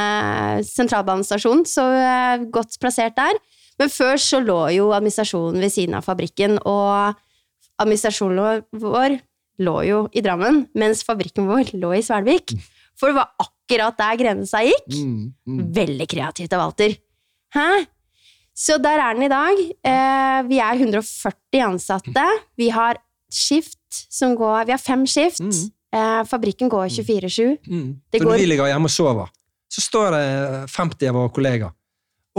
sentralbanestasjonen, 0.70 1.66
så 1.70 1.90
eh, 1.98 2.48
godt 2.54 2.78
plassert 2.82 3.18
der. 3.18 3.42
Men 3.82 3.90
før 3.90 4.22
så 4.22 4.42
lå 4.44 4.60
jo 4.76 4.92
administrasjonen 4.94 5.62
ved 5.66 5.74
siden 5.74 5.98
av 5.98 6.06
fabrikken, 6.06 6.60
og 6.62 7.18
administrasjonen 7.82 8.68
vår 8.82 9.18
lå 9.66 9.80
jo 9.88 10.04
i 10.14 10.22
Drammen, 10.26 10.68
mens 10.78 11.02
fabrikken 11.08 11.50
vår 11.50 11.74
lå 11.78 11.98
i 11.98 12.06
Svelvik. 12.06 12.54
For 13.00 13.12
det 13.12 13.20
var 13.20 13.32
akkurat 13.40 13.98
der 14.00 14.20
grensa 14.20 14.62
gikk. 14.66 14.92
Mm, 14.92 15.32
mm. 15.48 15.64
Veldig 15.76 16.08
kreativt 16.12 16.54
av 16.56 16.66
Walter. 16.66 16.96
Hæ? 17.56 17.70
Så 18.60 18.76
der 18.84 19.00
er 19.00 19.16
den 19.16 19.24
i 19.24 19.32
dag. 19.32 19.60
Eh, 19.88 20.40
vi 20.50 20.60
er 20.60 20.82
140 20.84 21.64
ansatte. 21.64 22.26
Vi 22.60 22.70
har 22.76 23.00
skift 23.32 23.78
som 24.12 24.36
går 24.36 24.66
Vi 24.68 24.74
har 24.76 24.82
fem 24.82 25.06
skift. 25.08 25.40
Mm. 25.40 25.72
Eh, 25.96 26.24
fabrikken 26.28 26.70
går 26.70 26.90
24-7. 26.92 27.58
Mm. 27.68 28.02
Det 28.12 28.22
Så 28.22 28.28
når 28.28 28.38
vi 28.44 28.50
ligger 28.52 28.68
hjemme 28.68 28.92
og 28.92 28.94
sover, 28.94 29.32
så 29.70 29.82
står 29.82 30.12
det 30.12 30.26
50 30.76 31.10
av 31.10 31.16
våre 31.16 31.32
kollegaer 31.34 31.76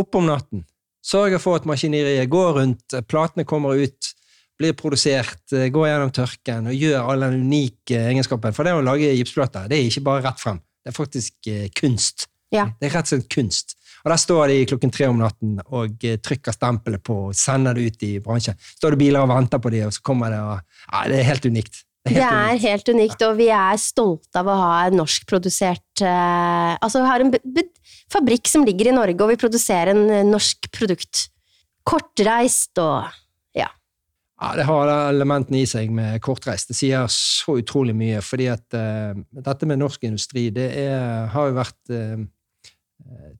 oppe 0.00 0.18
om 0.20 0.28
natten. 0.28 0.64
Sørger 1.02 1.40
for 1.40 1.56
at 1.56 1.66
maskineriet 1.68 2.28
går 2.30 2.52
rundt, 2.58 2.94
platene 3.08 3.46
kommer 3.48 3.80
ut, 3.80 4.12
blir 4.60 4.76
produsert, 4.76 5.42
eh, 5.56 5.68
går 5.72 5.88
gjennom 5.88 6.12
tørken 6.14 6.70
og 6.70 6.76
gjør 6.76 7.12
all 7.12 7.26
den 7.26 7.42
unike 7.46 7.98
egenskapen. 8.12 8.56
For 8.56 8.68
det 8.68 8.76
å 8.76 8.84
lage 8.84 9.14
gipsplater, 9.16 9.68
det 9.70 9.78
er 9.78 9.88
ikke 9.88 10.06
bare 10.06 10.26
rett 10.28 10.42
frem. 10.42 10.60
Det 10.80 10.92
er 10.92 10.96
faktisk 10.96 11.50
eh, 11.50 11.68
kunst. 11.76 12.28
Ja. 12.52 12.68
Det 12.80 12.90
er 12.90 12.98
rett 12.98 13.08
og 13.08 13.14
slett 13.14 13.30
kunst. 13.32 13.76
Og 14.00 14.08
der 14.12 14.20
står 14.20 14.48
de 14.48 14.64
klokken 14.70 14.92
tre 14.94 15.10
om 15.10 15.20
natten 15.20 15.58
og 15.66 16.04
eh, 16.06 16.16
trykker 16.24 16.56
stempelet 16.56 17.02
på 17.04 17.18
og 17.28 17.36
sender 17.36 17.76
det 17.76 17.90
ut 17.90 18.08
i 18.08 18.14
bransjen. 18.24 18.58
Står 18.78 18.96
det 18.96 19.02
biler 19.02 19.24
og 19.24 19.30
venter 19.32 19.60
på 19.62 19.72
de, 19.74 19.84
og 19.88 19.94
så 19.96 20.04
kommer 20.04 20.32
det 20.32 20.40
og 20.40 20.58
Ja, 20.90 21.06
det 21.10 21.20
er 21.20 21.30
helt 21.30 21.48
unikt. 21.48 21.82
Det 22.00 22.14
helt 22.16 22.24
er 22.24 22.46
unikt. 22.48 22.64
helt 22.64 22.92
unikt, 22.96 23.24
og 23.26 23.34
vi 23.36 23.48
er 23.52 23.80
stolte 23.80 24.40
av 24.40 24.48
å 24.48 24.56
ha 24.56 24.72
en 24.88 24.96
norskprodusert 25.02 26.00
uh, 26.00 26.78
Altså, 26.80 27.02
vi 27.02 27.10
har 27.10 27.20
en 27.20 27.34
fabrikk 28.10 28.48
som 28.48 28.64
ligger 28.64 28.88
i 28.88 28.96
Norge, 28.96 29.20
og 29.20 29.34
vi 29.34 29.40
produserer 29.40 29.92
en 29.92 30.32
norsk 30.32 30.70
produkt. 30.72 31.26
Kortreist 31.84 32.80
og 32.80 33.10
ja. 34.40 34.50
Det 34.56 34.66
har 34.68 34.90
elementene 35.10 35.62
i 35.62 35.68
seg 35.68 35.92
med 35.94 36.20
kortreist. 36.24 36.70
Det 36.70 36.78
sier 36.78 37.08
så 37.12 37.58
utrolig 37.60 37.94
mye, 37.96 38.22
fordi 38.24 38.50
at 38.52 38.76
uh, 38.76 39.16
dette 39.44 39.68
med 39.68 39.82
norsk 39.82 40.04
industri, 40.08 40.48
det 40.54 40.70
er, 40.80 41.26
har 41.34 41.50
jo 41.50 41.58
vært 41.58 41.92
uh, 41.92 42.22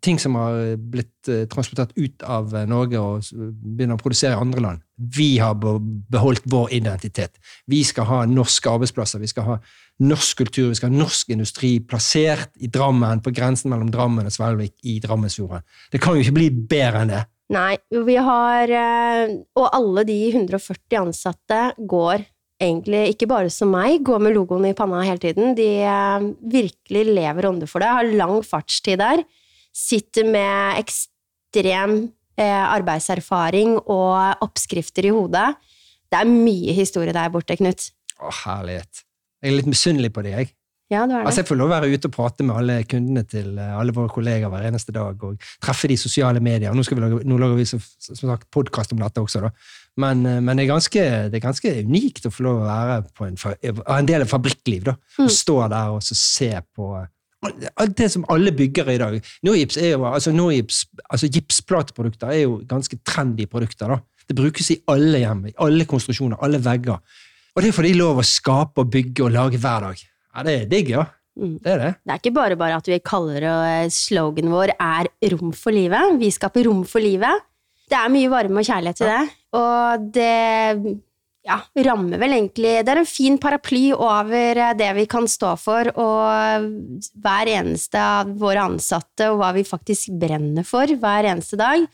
ting 0.04 0.21
som 0.21 0.37
har 0.37 0.76
blitt 0.76 1.30
uh, 1.33 1.47
transportert 1.52 1.97
ut 1.97 2.25
av 2.25 2.52
Norge 2.69 3.00
og 3.00 3.33
begynner 3.33 3.97
å 3.97 4.02
produsere 4.02 4.37
i 4.37 4.45
andre 4.45 4.64
land. 4.66 4.85
Vi 5.00 5.30
har 5.40 5.57
beholdt 5.57 6.45
vår 6.52 6.76
identitet. 6.76 7.40
Vi 7.64 7.80
skal 7.88 8.09
ha 8.11 8.23
norske 8.28 8.69
arbeidsplasser, 8.69 9.25
vi 9.25 9.33
skal 9.33 9.49
ha 9.49 9.59
norsk 10.04 10.45
kultur, 10.45 10.69
vi 10.69 10.78
skal 10.78 10.92
ha 10.92 11.00
norsk 11.00 11.33
industri 11.33 11.75
plassert 11.80 12.52
i 12.61 12.69
Drammen, 12.73 13.25
på 13.25 13.33
grensen 13.37 13.73
mellom 13.73 13.88
Drammen 13.92 14.28
og 14.28 14.37
Svelvik 14.37 14.76
i 14.85 15.00
Drammensfjorden. 15.00 15.64
Det 15.92 16.00
kan 16.00 16.16
jo 16.16 16.25
ikke 16.25 16.38
bli 16.40 16.50
bedre 16.52 17.04
enn 17.04 17.16
det. 17.16 17.26
Nei, 17.50 17.75
vi 17.90 18.14
har 18.23 18.71
eh, 18.71 19.33
Og 19.59 19.66
alle 19.75 20.04
de 20.07 20.19
140 20.30 21.00
ansatte 21.00 21.62
går 21.78 22.23
egentlig 22.61 23.14
ikke 23.14 23.28
bare 23.30 23.50
som 23.52 23.73
meg, 23.73 24.02
går 24.04 24.21
med 24.23 24.35
logoen 24.37 24.69
i 24.69 24.75
panna 24.76 25.00
hele 25.07 25.21
tiden. 25.23 25.54
De 25.59 25.69
eh, 25.80 26.28
virkelig 26.52 27.04
lever 27.09 27.49
ånde 27.49 27.69
for 27.71 27.83
det, 27.83 27.90
har 27.97 28.14
lang 28.21 28.42
fartstid 28.47 29.00
der. 29.00 29.25
Sitter 29.75 30.28
med 30.28 30.78
ekstrem 30.83 31.97
eh, 32.37 32.64
arbeidserfaring 32.69 33.78
og 33.80 34.45
oppskrifter 34.45 35.09
i 35.09 35.14
hodet. 35.14 35.49
Det 36.11 36.21
er 36.21 36.30
mye 36.30 36.75
historie 36.76 37.14
der 37.16 37.33
borte, 37.33 37.57
Knut. 37.59 37.88
Å, 38.21 38.30
herlighet. 38.45 39.07
Jeg 39.40 39.50
er 39.50 39.57
litt 39.57 39.71
misunnelig 39.71 40.12
på 40.12 40.26
det, 40.26 40.37
jeg. 40.37 40.52
Ja, 40.91 41.05
det 41.07 41.15
er 41.15 41.21
det. 41.21 41.27
Altså, 41.29 41.45
jeg 41.45 41.47
får 41.47 41.59
lov 41.61 41.69
å 41.69 41.75
være 41.77 41.91
ute 41.93 42.09
og 42.11 42.15
prate 42.17 42.45
med 42.47 42.57
alle 42.59 42.77
kundene 42.91 43.23
til 43.31 43.53
eh, 43.63 43.75
alle 43.79 43.95
våre 43.95 44.11
kollegaer 44.11 44.51
hver 44.51 44.65
eneste 44.67 44.95
dag, 44.95 45.21
og 45.23 45.45
treffe 45.63 45.91
de 45.91 45.99
sosiale 46.01 46.43
medier. 46.43 46.75
Nå, 46.75 46.83
vi 46.83 46.99
lage, 46.99 47.21
nå 47.31 47.39
lager 47.39 47.61
vi 47.61 47.67
som, 47.71 47.83
som 48.03 48.19
sagt 48.19 48.49
podkast 48.51 48.97
om 48.97 49.03
dette 49.03 49.23
også, 49.23 49.45
da. 49.45 49.53
Men, 50.03 50.25
eh, 50.27 50.41
men 50.43 50.59
det, 50.59 50.65
er 50.67 50.73
ganske, 50.73 51.07
det 51.31 51.39
er 51.39 51.45
ganske 51.47 51.77
unikt 51.87 52.27
å 52.27 52.35
få 52.35 52.49
lov 52.49 52.65
å 52.65 52.67
være 52.67 52.99
på 53.15 53.29
en, 53.29 53.39
en 53.39 54.11
del 54.11 54.27
av 54.27 54.35
fabrikkliv. 54.35 54.83
da. 54.91 54.97
Mm. 55.21 55.31
Stå 55.39 55.57
der 55.71 55.95
og 55.95 56.03
så 56.07 56.19
se 56.19 56.51
på 56.75 56.91
eh, 56.99 57.71
alt 57.71 57.97
det 58.03 58.11
som 58.17 58.27
alle 58.35 58.51
bygger 58.59 58.91
i 58.91 59.01
dag. 59.01 59.19
Nogips 59.47 59.79
er 59.79 59.95
jo, 59.95 60.05
altså 60.11 60.35
Nogips, 60.35 60.85
altså 61.07 61.31
Gipsplateprodukter 61.31 62.35
er 62.35 62.43
jo 62.49 62.61
ganske 62.69 62.99
trendy 63.07 63.47
produkter. 63.47 63.95
da. 63.95 64.27
Det 64.27 64.37
brukes 64.43 64.75
i 64.75 64.83
alle 64.91 65.23
hjem, 65.23 65.47
i 65.53 65.59
alle 65.63 65.87
konstruksjoner, 65.87 66.43
alle 66.43 66.59
vegger. 66.63 66.99
Og 67.55 67.63
det 67.63 67.75
får 67.75 67.87
de 67.87 67.99
lov 67.99 68.21
å 68.21 68.27
skape 68.27 68.83
og 68.83 68.91
bygge 68.91 69.27
og 69.27 69.37
lage 69.39 69.59
hver 69.63 69.87
dag. 69.87 70.10
Ja, 70.35 70.45
Det 70.47 70.55
er 70.55 70.71
digg, 70.71 70.93
ja. 70.95 71.07
Mm. 71.39 71.59
Det 71.63 71.73
er 71.73 71.79
det. 71.79 71.93
Det 72.05 72.13
er 72.13 72.21
ikke 72.21 72.35
bare 72.37 72.57
bare 72.59 72.79
at 72.81 72.89
vi 72.91 72.99
kaller 73.01 73.45
det 73.47 73.93
sloganen 73.95 74.51
vår 74.53 74.75
er 74.77 75.09
'rom 75.31 75.55
for 75.55 75.73
livet'. 75.73 76.19
Vi 76.19 76.31
skaper 76.31 76.67
rom 76.67 76.85
for 76.85 77.01
livet. 77.01 77.47
Det 77.89 77.99
er 77.99 78.11
mye 78.13 78.31
varme 78.31 78.61
og 78.61 78.67
kjærlighet 78.67 79.01
i 79.01 79.09
det, 79.09 79.23
og 79.59 80.13
det 80.15 81.01
ja, 81.43 81.57
rammer 81.87 82.21
vel 82.21 82.37
egentlig 82.37 82.85
Det 82.85 82.93
er 82.93 83.01
en 83.01 83.09
fin 83.09 83.39
paraply 83.41 83.91
over 83.97 84.75
det 84.77 84.91
vi 84.95 85.07
kan 85.07 85.27
stå 85.27 85.57
for, 85.59 85.91
og 85.97 86.69
hver 87.19 87.51
eneste 87.51 87.99
av 87.99 88.31
våre 88.39 88.63
ansatte, 88.69 89.31
og 89.31 89.41
hva 89.41 89.53
vi 89.57 89.65
faktisk 89.67 90.13
brenner 90.21 90.67
for 90.67 90.87
hver 90.87 91.25
eneste 91.33 91.59
dag. 91.59 91.87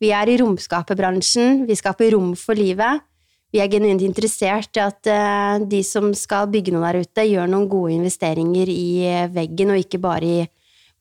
Vi 0.00 0.12
er 0.16 0.28
i 0.28 0.38
romskaperbransjen, 0.40 1.66
vi 1.66 1.76
skaper 1.76 2.14
rom 2.14 2.34
for 2.38 2.54
livet. 2.54 3.02
Vi 3.50 3.58
er 3.58 3.70
genuint 3.70 4.02
interessert 4.06 4.78
i 4.78 4.82
at 4.82 5.08
eh, 5.10 5.62
de 5.70 5.80
som 5.86 6.12
skal 6.14 6.50
bygge 6.52 6.74
noe 6.74 6.86
der 6.86 7.02
ute, 7.02 7.24
gjør 7.26 7.48
noen 7.50 7.66
gode 7.70 7.96
investeringer 7.96 8.70
i 8.70 9.06
eh, 9.08 9.30
veggen, 9.34 9.72
og 9.74 9.80
ikke 9.82 9.98
bare 10.02 10.28
i 10.28 10.44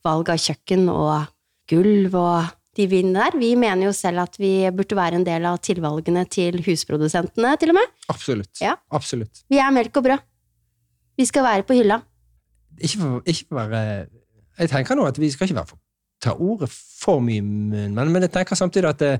valg 0.06 0.32
av 0.34 0.42
kjøkken 0.42 0.88
og 0.90 1.30
gulv 1.70 2.16
og 2.18 2.50
de 2.80 2.88
vinene 2.90 3.28
der. 3.28 3.38
Vi 3.38 3.52
mener 3.60 3.90
jo 3.90 3.94
selv 3.94 4.24
at 4.24 4.40
vi 4.42 4.54
burde 4.74 4.98
være 4.98 5.20
en 5.20 5.28
del 5.28 5.46
av 5.46 5.60
tilvalgene 5.62 6.26
til 6.32 6.58
husprodusentene, 6.66 7.54
til 7.62 7.74
og 7.74 7.78
med. 7.78 7.94
Absolutt. 8.10 8.54
Ja. 8.64 8.76
Absolutt. 8.98 9.44
Vi 9.52 9.62
er 9.62 9.76
melk 9.76 10.02
og 10.02 10.08
brød. 10.10 10.26
Vi 11.20 11.28
skal 11.30 11.46
være 11.46 11.68
på 11.68 11.78
hylla. 11.78 12.00
Ikke 12.80 12.98
for, 12.98 13.22
ikke 13.28 13.56
være 13.58 13.82
Jeg 14.60 14.70
tenker 14.72 14.96
nå 14.96 15.06
at 15.08 15.18
vi 15.20 15.30
skal 15.32 15.48
ikke 15.48 15.58
være 15.58 15.70
for, 15.70 15.80
ta 16.24 16.34
ordet 16.34 16.70
for 16.72 17.22
mye 17.24 17.40
i 17.40 17.44
munnen, 17.44 17.94
men, 17.96 18.12
men 18.12 18.26
jeg 18.26 18.32
tenker 18.34 18.58
samtidig 18.58 18.90
at 18.90 19.00
det, 19.00 19.12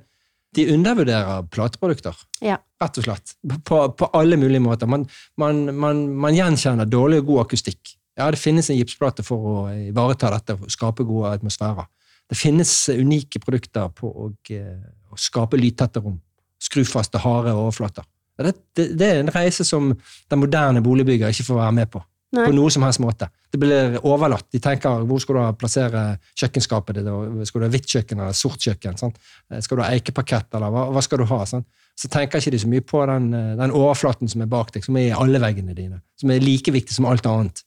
de 0.56 0.66
undervurderer 0.74 1.46
plateprodukter. 1.54 2.18
Ja. 2.42 2.58
Rett 2.82 2.98
og 2.98 3.06
slett. 3.06 3.36
På, 3.66 3.84
på 3.94 4.10
alle 4.18 4.38
mulige 4.40 4.64
måter. 4.64 4.90
Man, 4.90 5.06
man, 5.38 5.68
man, 5.76 6.04
man 6.18 6.38
gjenkjenner 6.38 6.90
dårlig 6.90 7.22
og 7.24 7.34
god 7.34 7.44
akustikk. 7.48 7.96
Ja, 8.20 8.28
det 8.34 8.42
finnes 8.42 8.70
en 8.70 8.80
gipsplate 8.80 9.24
for 9.24 9.50
å 9.50 9.56
ivareta 9.72 10.32
dette 10.34 10.58
og 10.58 10.72
skape 10.74 11.06
gode 11.08 11.36
atmosfærer. 11.38 11.88
Det 12.30 12.38
finnes 12.38 12.72
unike 12.94 13.42
produkter 13.42 13.90
på 13.96 14.10
å, 14.10 14.30
eh, 14.54 14.82
å 15.10 15.18
skape 15.18 15.58
lydtette 15.58 16.02
rom. 16.04 16.18
Skrufaste, 16.62 17.22
harde 17.24 17.54
overflater. 17.56 18.06
Det, 18.40 18.54
det, 18.76 18.86
det 19.00 19.08
er 19.08 19.22
en 19.22 19.32
reise 19.34 19.66
som 19.68 19.92
den 19.94 20.42
moderne 20.42 20.84
boligbygger 20.84 21.32
ikke 21.32 21.48
får 21.48 21.62
være 21.62 21.78
med 21.80 21.92
på. 21.94 22.04
Nei. 22.30 22.44
På 22.46 22.54
noe 22.54 22.70
som 22.70 22.84
helst 22.86 23.00
måte. 23.02 23.26
Det 23.50 23.58
blir 23.58 23.96
overlatt. 24.06 24.46
De 24.54 24.60
tenker 24.62 25.02
hvor 25.10 25.22
skal 25.24 25.40
du 25.40 25.56
plassere 25.58 26.02
kjøkkenskapet 26.38 27.00
ditt? 27.00 27.08
Skal 27.50 27.64
du 27.64 27.66
ha 27.66 27.70
hvitt 27.74 27.88
kjøkken 27.90 28.20
eller 28.22 28.36
sort 28.38 28.62
kjøkken? 28.62 29.00
Sant? 29.02 29.16
Eh, 29.50 29.62
Skal 29.66 29.80
du 29.80 29.82
ha 29.82 29.88
eikepakett, 29.96 30.46
eller 30.54 30.70
hva, 30.70 30.84
hva 30.94 31.02
skal 31.02 31.24
du 31.24 31.26
ha? 31.32 31.40
Sant? 31.50 31.66
Så 31.98 32.08
tenker 32.14 32.38
ikke 32.38 32.54
de 32.54 32.60
så 32.62 32.70
mye 32.70 32.86
på 32.86 33.02
den, 33.10 33.32
eh, 33.34 33.56
den 33.58 33.74
overflaten 33.74 34.30
som 34.30 34.44
er 34.46 34.52
bak 34.52 34.70
deg, 34.76 34.86
som 34.86 35.00
er 35.02 35.08
i 35.08 35.16
alle 35.18 35.42
veggene 35.42 35.74
dine. 35.74 36.04
Som 36.22 36.30
er 36.36 36.44
like 36.46 36.70
viktig 36.76 36.94
som 36.94 37.08
alt 37.10 37.26
annet. 37.26 37.64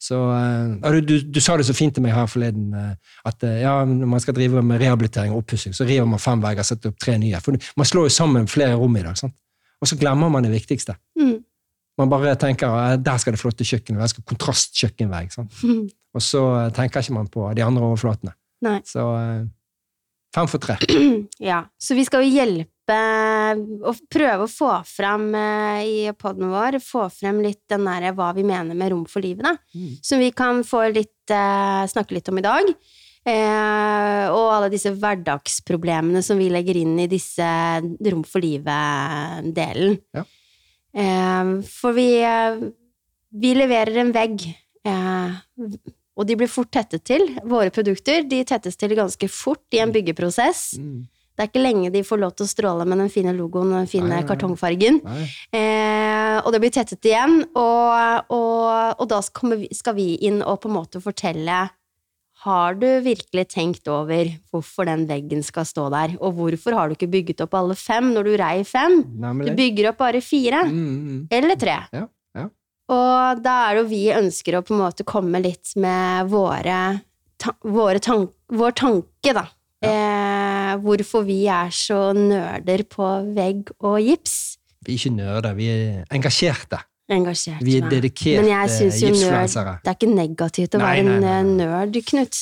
Så, 0.00 0.16
eh, 0.32 0.90
du, 0.96 1.00
du, 1.04 1.14
du 1.36 1.40
sa 1.44 1.58
det 1.60 1.66
så 1.68 1.76
fint 1.76 1.92
til 1.96 2.04
meg 2.06 2.16
her 2.16 2.26
forleden, 2.32 2.72
at 3.28 3.44
ja, 3.44 3.74
når 3.84 4.08
man 4.14 4.20
skal 4.24 4.36
drive 4.38 4.62
med 4.64 4.80
rehabilitering 4.80 5.32
og 5.36 5.44
oppussing, 5.44 5.76
så 5.76 5.84
river 5.84 6.08
man 6.08 6.22
fem 6.24 6.40
vegger 6.40 6.64
og 6.64 6.70
setter 6.70 6.94
opp 6.94 6.98
tre 7.04 7.18
nye. 7.20 7.36
For 7.44 7.52
man 7.76 7.88
slår 7.92 8.08
jo 8.08 8.16
sammen 8.16 8.48
flere 8.48 8.80
rom 8.80 8.96
i 8.96 9.04
dag. 9.04 9.16
sant? 9.20 9.36
Og 9.84 9.92
så 9.92 10.00
glemmer 10.00 10.32
man 10.32 10.48
det 10.48 10.54
viktigste. 10.56 10.96
Mm. 11.20 11.42
Man 11.96 12.12
bare 12.12 12.36
tenker 12.40 12.72
eh, 12.76 12.96
der 13.00 13.20
skal 13.22 13.36
det 13.36 13.40
flotte 13.40 13.66
kjøkkenet, 13.66 14.02
der 14.02 14.12
skal 14.12 14.26
kontrastkjøkkenvegg. 14.32 15.32
sant? 15.34 15.60
Og 16.16 16.24
så 16.24 16.42
eh, 16.60 16.72
tenker 16.76 17.04
ikke 17.04 17.16
man 17.16 17.30
på 17.32 17.48
de 17.56 17.64
andre 17.64 17.84
overflatene. 17.90 18.36
Nei. 18.66 18.78
Så 18.88 19.04
eh, 19.18 19.44
fem 20.36 20.50
for 20.50 20.62
tre. 20.62 20.78
Ja, 21.50 21.66
så 21.80 21.96
vi 21.96 22.04
skal 22.06 22.24
jo 22.24 22.32
hjelpe 22.32 22.72
og 22.86 23.98
prøve 24.12 24.44
å 24.46 24.50
få 24.50 24.70
frem 24.86 25.32
eh, 25.34 25.80
i 25.82 25.96
poden 26.16 26.52
vår, 26.52 26.78
få 26.84 27.08
frem 27.12 27.40
litt 27.44 27.64
den 27.72 27.88
der 27.88 28.12
hva 28.16 28.30
vi 28.36 28.44
mener 28.46 28.78
med 28.78 28.92
rom 28.92 29.02
for 29.10 29.24
livet, 29.24 29.48
da. 29.48 29.56
Som 30.06 30.22
vi 30.22 30.30
kan 30.36 30.62
få 30.66 30.86
litt, 30.94 31.18
eh, 31.32 31.82
snakke 31.90 32.16
litt 32.16 32.30
om 32.30 32.38
i 32.40 32.46
dag. 32.46 32.70
Eh, 33.26 34.24
og 34.30 34.52
alle 34.54 34.70
disse 34.70 34.92
hverdagsproblemene 34.94 36.22
som 36.22 36.38
vi 36.38 36.46
legger 36.52 36.78
inn 36.78 36.94
i 37.02 37.08
disse 37.10 37.46
rom 38.06 38.22
for 38.22 38.44
livet-delen. 38.44 39.96
Ja. 40.14 40.22
Eh, 40.96 41.50
for 41.68 41.96
vi, 41.96 42.08
vi 43.36 43.52
leverer 43.56 44.00
en 44.02 44.14
vegg, 44.16 44.46
eh, 44.88 45.36
og 46.16 46.28
de 46.28 46.38
blir 46.40 46.48
fort 46.50 46.72
tettet 46.72 47.04
til. 47.08 47.28
Våre 47.44 47.72
produkter 47.74 48.24
de 48.28 48.40
tettes 48.48 48.78
til 48.80 48.96
ganske 48.96 49.28
fort 49.28 49.76
i 49.76 49.82
en 49.84 49.92
byggeprosess. 49.92 50.72
Mm. 50.80 51.04
Det 51.36 51.44
er 51.44 51.50
ikke 51.50 51.60
lenge 51.60 51.90
de 51.92 52.00
får 52.00 52.20
lov 52.22 52.30
til 52.32 52.46
å 52.46 52.48
stråle 52.48 52.84
med 52.88 52.96
den 53.02 53.10
fine 53.12 53.34
logoen 53.36 53.74
og 53.74 53.82
den 53.82 53.90
fine 53.90 54.06
Nei, 54.08 54.14
nei, 54.14 54.20
nei. 54.22 54.28
kartongfargen. 54.30 55.02
Eh, 55.52 56.36
og 56.40 56.48
det 56.54 56.60
blir 56.62 56.72
tettet 56.72 57.04
igjen, 57.04 57.42
og, 57.52 58.32
og, 58.32 58.96
og 58.96 59.10
da 59.12 59.20
vi, 59.52 59.68
skal 59.76 59.98
vi 59.98 60.14
inn 60.24 60.40
og 60.40 60.62
på 60.62 60.70
en 60.70 60.78
måte 60.78 61.02
fortelle 61.04 61.66
Har 62.46 62.76
du 62.78 62.86
virkelig 63.02 63.42
tenkt 63.50 63.88
over 63.90 64.28
hvorfor 64.54 64.86
den 64.86 65.06
veggen 65.08 65.42
skal 65.42 65.66
stå 65.66 65.88
der, 65.90 66.12
og 66.22 66.36
hvorfor 66.38 66.76
har 66.78 66.86
du 66.88 66.94
ikke 66.94 67.08
bygget 67.10 67.42
opp 67.42 67.56
alle 67.58 67.74
fem 67.78 68.12
når 68.14 68.28
du 68.28 68.36
rei 68.38 68.60
fem? 68.66 69.00
Du 69.42 69.50
bygger 69.58 69.90
opp 69.90 69.98
bare 70.04 70.20
fire, 70.22 70.62
Mm, 70.68 70.86
mm. 71.08 71.18
eller 71.34 71.58
tre. 71.58 71.74
Ja, 71.92 72.04
ja. 72.38 72.46
Og 72.94 73.42
da 73.42 73.56
er 73.66 73.74
det 73.74 73.82
jo 73.82 73.88
vi 73.90 74.02
ønsker 74.14 74.60
å 74.60 74.62
på 74.62 74.76
en 74.76 74.82
måte 74.84 75.06
komme 75.08 75.42
litt 75.42 75.74
med 75.74 76.30
våre, 76.30 76.78
ta, 77.42 77.56
våre 77.66 77.98
tank, 77.98 78.30
vår 78.54 78.76
tanke, 78.78 79.34
da. 79.34 79.48
Eh, 79.82 80.76
hvorfor 80.82 81.26
vi 81.26 81.42
er 81.50 81.74
så 81.74 82.12
nerder 82.16 82.86
på 82.88 83.10
vegg 83.34 83.74
og 83.80 83.98
gips. 84.06 84.56
Vi 84.86 84.94
er 84.94 85.00
ikke 85.02 85.16
nerder, 85.18 85.58
vi 85.58 85.66
er 85.72 86.04
engasjerte. 86.14 86.78
Engasjert. 87.12 87.62
Vi 87.62 87.76
er 87.78 87.86
dedikert 87.86 88.02
dedikerte 88.02 88.42
Men 88.42 88.50
jeg 88.50 88.70
syns 88.74 89.00
jo 89.02 89.12
nerd. 89.14 89.50
Det 89.84 89.92
er 89.92 89.94
ikke 89.94 90.10
negativt 90.10 90.74
å 90.74 90.80
Nei, 90.82 90.88
være 90.90 91.04
nei, 91.06 91.34
en 91.38 91.50
eh, 91.52 91.56
nerd, 91.62 91.98
Knut. 92.08 92.40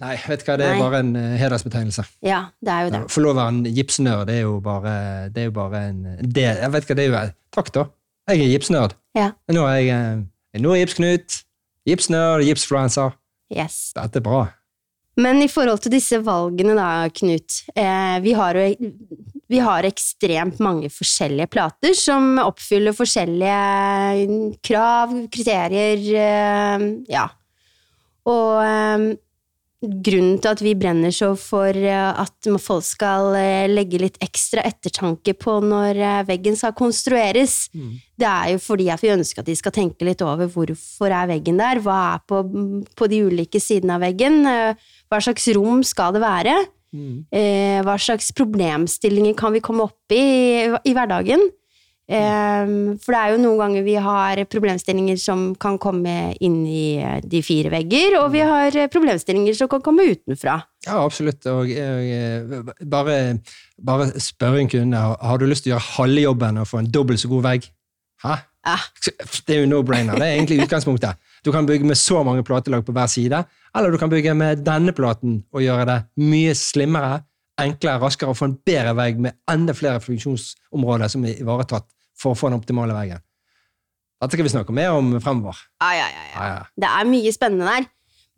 Nei, 0.00 0.14
vet 0.24 0.40
du 0.40 0.48
hva, 0.48 0.56
det 0.56 0.66
er 0.66 0.74
Nei. 0.74 0.80
bare 0.80 1.00
en 1.04 1.12
eh, 1.20 1.36
hedersbetegnelse. 1.38 2.04
Ja, 2.26 2.40
det 2.64 2.72
er 2.74 2.86
jo 2.86 2.92
det. 2.94 3.00
Få 3.12 3.22
lov 3.22 3.36
å 3.36 3.38
være 3.42 3.54
en 3.54 3.62
gipsnerd, 3.76 4.24
det 4.30 4.38
er 4.40 4.46
jo 4.46 4.56
bare, 4.64 4.94
det 5.34 5.44
er 5.44 5.50
jo 5.50 5.54
bare 5.60 5.82
en 5.90 6.00
det, 6.22 6.46
Jeg 6.48 6.72
vet 6.74 6.88
hva, 6.88 6.96
det 6.98 7.06
er 7.06 7.10
jo 7.12 7.24
Takk, 7.54 7.72
da. 7.76 7.86
Jeg 8.30 8.46
er 8.46 8.52
gipsnerd. 8.54 8.96
Ja. 9.18 9.32
Nå 9.52 9.66
er 9.68 9.76
jeg 9.78 9.92
eh, 9.94 10.60
Nå 10.62 10.72
er 10.74 10.82
Gipsknut, 10.82 11.42
gipsnerd, 11.86 12.42
gipsfluencer. 12.48 13.14
Yes. 13.54 13.92
Dette 13.94 14.18
er 14.18 14.24
bra. 14.24 14.40
Men 15.20 15.42
i 15.44 15.50
forhold 15.50 15.82
til 15.84 15.94
disse 15.94 16.18
valgene 16.26 16.74
da, 16.78 17.06
Knut, 17.14 17.60
eh, 17.74 18.16
vi, 18.24 18.34
har 18.38 18.58
jo, 18.58 18.90
vi 19.50 19.58
har 19.58 19.86
ekstremt 19.88 20.60
mange 20.62 20.90
forskjellige 20.94 21.50
plater 21.50 21.96
som 21.98 22.36
oppfyller 22.42 22.94
forskjellige 22.94 24.52
krav, 24.62 25.16
kriterier, 25.34 26.04
eh, 26.20 26.86
ja. 27.10 27.24
Og 28.30 28.60
eh, 28.62 29.08
grunnen 29.80 30.38
til 30.38 30.52
at 30.52 30.62
vi 30.62 30.76
brenner 30.78 31.10
så 31.14 31.32
for 31.40 31.74
eh, 31.74 32.22
at 32.22 32.50
folk 32.62 32.86
skal 32.86 33.34
legge 33.72 33.98
litt 34.04 34.22
ekstra 34.22 34.62
ettertanke 34.70 35.34
på 35.34 35.58
når 35.66 35.98
veggen 36.30 36.58
skal 36.60 36.76
konstrueres, 36.78 37.64
det 37.74 38.30
er 38.30 38.54
jo 38.54 38.62
fordi 38.62 38.90
at 38.94 39.02
vi 39.02 39.14
ønsker 39.16 39.42
at 39.42 39.50
de 39.50 39.58
skal 39.58 39.74
tenke 39.74 40.06
litt 40.06 40.22
over 40.22 40.46
hvorfor 40.46 41.10
er 41.10 41.32
veggen 41.32 41.58
der, 41.58 41.82
hva 41.82 42.02
er 42.14 42.22
på, 42.22 42.44
på 42.94 43.10
de 43.10 43.24
ulike 43.26 43.58
sidene 43.58 43.98
av 43.98 44.06
veggen, 44.06 44.44
hva 44.46 45.18
slags 45.18 45.50
rom 45.58 45.82
skal 45.82 46.14
det 46.14 46.22
være, 46.22 46.60
eh, 46.92 47.80
hva 47.86 47.96
slags 47.98 48.32
problemstillinger 48.36 49.34
kan 49.38 49.52
vi 49.54 49.60
komme 49.64 49.86
opp 49.88 50.12
i 50.14 50.66
i 50.84 50.92
hverdagen. 50.96 51.40
Eh, 52.10 52.70
for 52.98 53.14
det 53.14 53.18
er 53.20 53.32
jo 53.36 53.42
noen 53.44 53.58
ganger 53.60 53.84
vi 53.86 53.94
har 54.02 54.40
problemstillinger 54.50 55.18
som 55.22 55.52
kan 55.62 55.76
komme 55.78 56.34
inn 56.42 56.56
i 56.66 56.96
eh, 56.98 57.20
de 57.22 57.38
fire 57.46 57.70
vegger, 57.70 58.16
og 58.18 58.32
vi 58.34 58.40
har 58.42 58.74
eh, 58.74 58.88
problemstillinger 58.90 59.54
som 59.54 59.70
kan 59.70 59.82
komme 59.86 60.08
utenfra. 60.10 60.56
Ja, 60.88 60.96
absolutt. 61.04 61.46
Og, 61.46 61.70
og 61.70 62.72
bare, 62.90 63.16
bare 63.78 64.10
spør 64.18 64.58
en 64.58 64.68
kunde 64.72 64.96
har- 64.98 65.18
har 65.22 65.38
du 65.38 65.46
lyst 65.46 65.62
til 65.68 65.72
å 65.72 65.76
gjøre 65.76 65.90
halve 66.00 66.24
jobben 66.26 66.58
og 66.58 66.66
få 66.66 66.80
en 66.82 66.90
dobbelt 66.90 67.22
så 67.22 67.30
god 67.30 67.46
vegg. 67.46 67.70
Hæ? 68.24 68.34
Ja. 68.66 68.76
Det 69.46 69.54
er 69.54 69.62
jo 69.62 69.68
no-brainer. 69.70 70.18
Det 70.18 70.26
er 70.26 70.34
egentlig 70.34 70.64
utgangspunktet. 70.66 71.14
Du 71.44 71.52
kan 71.54 71.66
bygge 71.68 71.88
med 71.88 71.98
så 71.98 72.22
mange 72.26 72.44
platelag 72.46 72.84
på 72.86 72.92
hver 72.96 73.08
side, 73.10 73.44
eller 73.76 73.92
du 73.92 73.98
kan 74.00 74.12
bygge 74.12 74.34
med 74.36 74.64
denne 74.66 74.92
platen 74.96 75.40
og 75.54 75.64
gjøre 75.64 75.86
det 75.88 75.98
mye 76.20 76.52
slimmere, 76.58 77.22
enklere, 77.60 78.00
raskere 78.02 78.32
og 78.32 78.38
få 78.38 78.50
en 78.50 78.58
bedre 78.66 78.94
vegg 78.96 79.20
med 79.20 79.36
enda 79.50 79.74
flere 79.76 80.00
funksjonsområder 80.04 81.12
som 81.12 81.24
er 81.28 81.40
ivaretatt 81.40 81.88
for 82.20 82.32
å 82.32 82.38
få 82.38 82.50
den 82.50 82.60
optimale 82.60 82.96
veggen. 82.96 83.22
Dette 84.20 84.36
skal 84.36 84.44
vi 84.44 84.52
snakke 84.52 84.74
mer 84.76 84.92
om 84.92 85.14
fremover. 85.24 85.56
Ja, 85.80 85.94
ja, 85.96 86.26
ja. 86.34 86.50
Det 86.76 86.88
er 86.88 87.08
mye 87.08 87.32
spennende 87.32 87.68
der. 87.72 87.88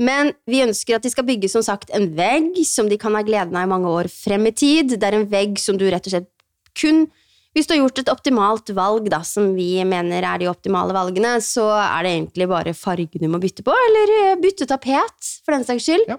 Men 0.02 0.30
vi 0.48 0.62
ønsker 0.64 0.96
at 0.96 1.04
de 1.04 1.10
skal 1.12 1.26
bygge 1.26 1.50
som 1.50 1.64
sagt 1.66 1.90
en 1.94 2.08
vegg 2.16 2.54
som 2.66 2.88
de 2.90 2.98
kan 3.00 3.14
ha 3.18 3.22
gleden 3.26 3.56
av 3.58 3.66
i 3.66 3.70
mange 3.70 3.90
år 3.90 4.08
frem 4.10 4.46
i 4.48 4.54
tid. 4.54 4.94
Det 4.94 5.08
er 5.08 5.18
en 5.18 5.28
vegg 5.30 5.58
som 5.60 5.78
du 5.78 5.84
rett 5.90 6.06
og 6.06 6.14
slett 6.14 6.30
kun 6.78 7.04
Hvis 7.52 7.68
du 7.68 7.74
har 7.74 7.82
gjort 7.82 8.00
et 8.00 8.10
optimalt 8.12 8.70
valg, 8.72 9.08
da, 9.12 9.20
som 9.28 9.50
vi 9.52 9.76
mener 9.84 10.24
er 10.24 10.40
de 10.40 10.48
optimale 10.48 10.94
valgene, 10.96 11.34
så 11.44 11.66
er 11.76 12.06
det 12.06 12.12
egentlig 12.16 12.48
bare 12.48 12.72
fargen 12.76 13.20
du 13.20 13.28
må 13.28 13.40
bytte 13.42 13.64
på, 13.66 13.74
eller 13.88 14.12
eh, 14.18 14.38
bytte 14.40 14.68
tapet, 14.70 15.32
for 15.44 15.52
den 15.52 15.66
saks 15.68 15.84
skyld. 15.84 16.06
Ja. 16.08 16.16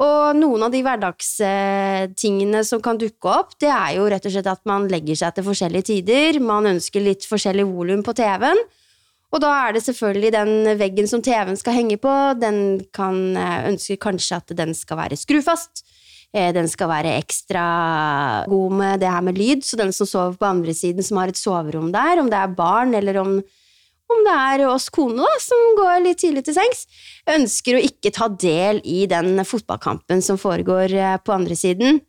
Og 0.00 0.38
noen 0.38 0.62
av 0.64 0.72
de 0.72 0.80
hverdagstingene 0.86 2.62
som 2.64 2.80
kan 2.80 3.00
dukke 3.00 3.34
opp, 3.34 3.56
det 3.60 3.68
er 3.68 3.98
jo 3.98 4.06
rett 4.08 4.24
og 4.24 4.32
slett 4.32 4.48
at 4.48 4.62
man 4.68 4.86
legger 4.88 5.18
seg 5.18 5.34
til 5.36 5.44
forskjellige 5.50 5.88
tider, 5.90 6.38
man 6.40 6.70
ønsker 6.70 7.04
litt 7.04 7.26
forskjellig 7.28 7.66
volum 7.68 8.06
på 8.06 8.14
TV-en, 8.16 8.62
og 9.30 9.42
da 9.44 9.50
er 9.66 9.76
det 9.76 9.84
selvfølgelig 9.84 10.32
den 10.34 10.54
veggen 10.80 11.10
som 11.10 11.22
TV-en 11.22 11.58
skal 11.58 11.76
henge 11.76 11.98
på, 12.02 12.14
den 12.40 12.80
kan 12.94 13.20
eh, 13.38 13.66
ønske 13.70 13.98
kanskje 14.00 14.40
at 14.40 14.54
den 14.58 14.72
skal 14.74 15.02
være 15.02 15.18
skrufast. 15.18 15.84
Eh, 16.34 16.52
Den 16.54 16.68
skal 16.70 16.90
være 16.90 17.16
ekstra 17.18 17.64
god 18.48 18.76
med 18.78 19.00
det 19.02 19.10
her 19.10 19.24
med 19.26 19.38
lyd, 19.38 19.64
så 19.66 19.78
den 19.80 19.90
som 19.92 20.06
sover 20.06 20.36
på 20.38 20.46
andre 20.46 20.74
siden, 20.76 21.02
som 21.02 21.18
har 21.18 21.32
et 21.32 21.40
soverom 21.40 21.90
der, 21.94 22.20
om 22.22 22.30
det 22.30 22.38
er 22.38 22.54
barn 22.54 22.94
eller 22.94 23.18
om, 23.18 23.32
om 24.10 24.22
det 24.26 24.36
er 24.36 24.66
oss 24.70 24.88
kone 24.94 25.18
da, 25.18 25.32
som 25.42 25.74
går 25.78 26.04
litt 26.06 26.22
tidlig 26.22 26.44
til 26.46 26.54
sengs, 26.54 26.86
ønsker 27.30 27.78
å 27.78 27.82
ikke 27.82 28.14
ta 28.14 28.28
del 28.30 28.78
i 28.84 29.06
den 29.10 29.42
fotballkampen 29.42 30.22
som 30.22 30.38
foregår 30.38 30.94
eh, 30.94 31.18
på 31.18 31.34
andre 31.34 31.58
siden. 31.58 32.00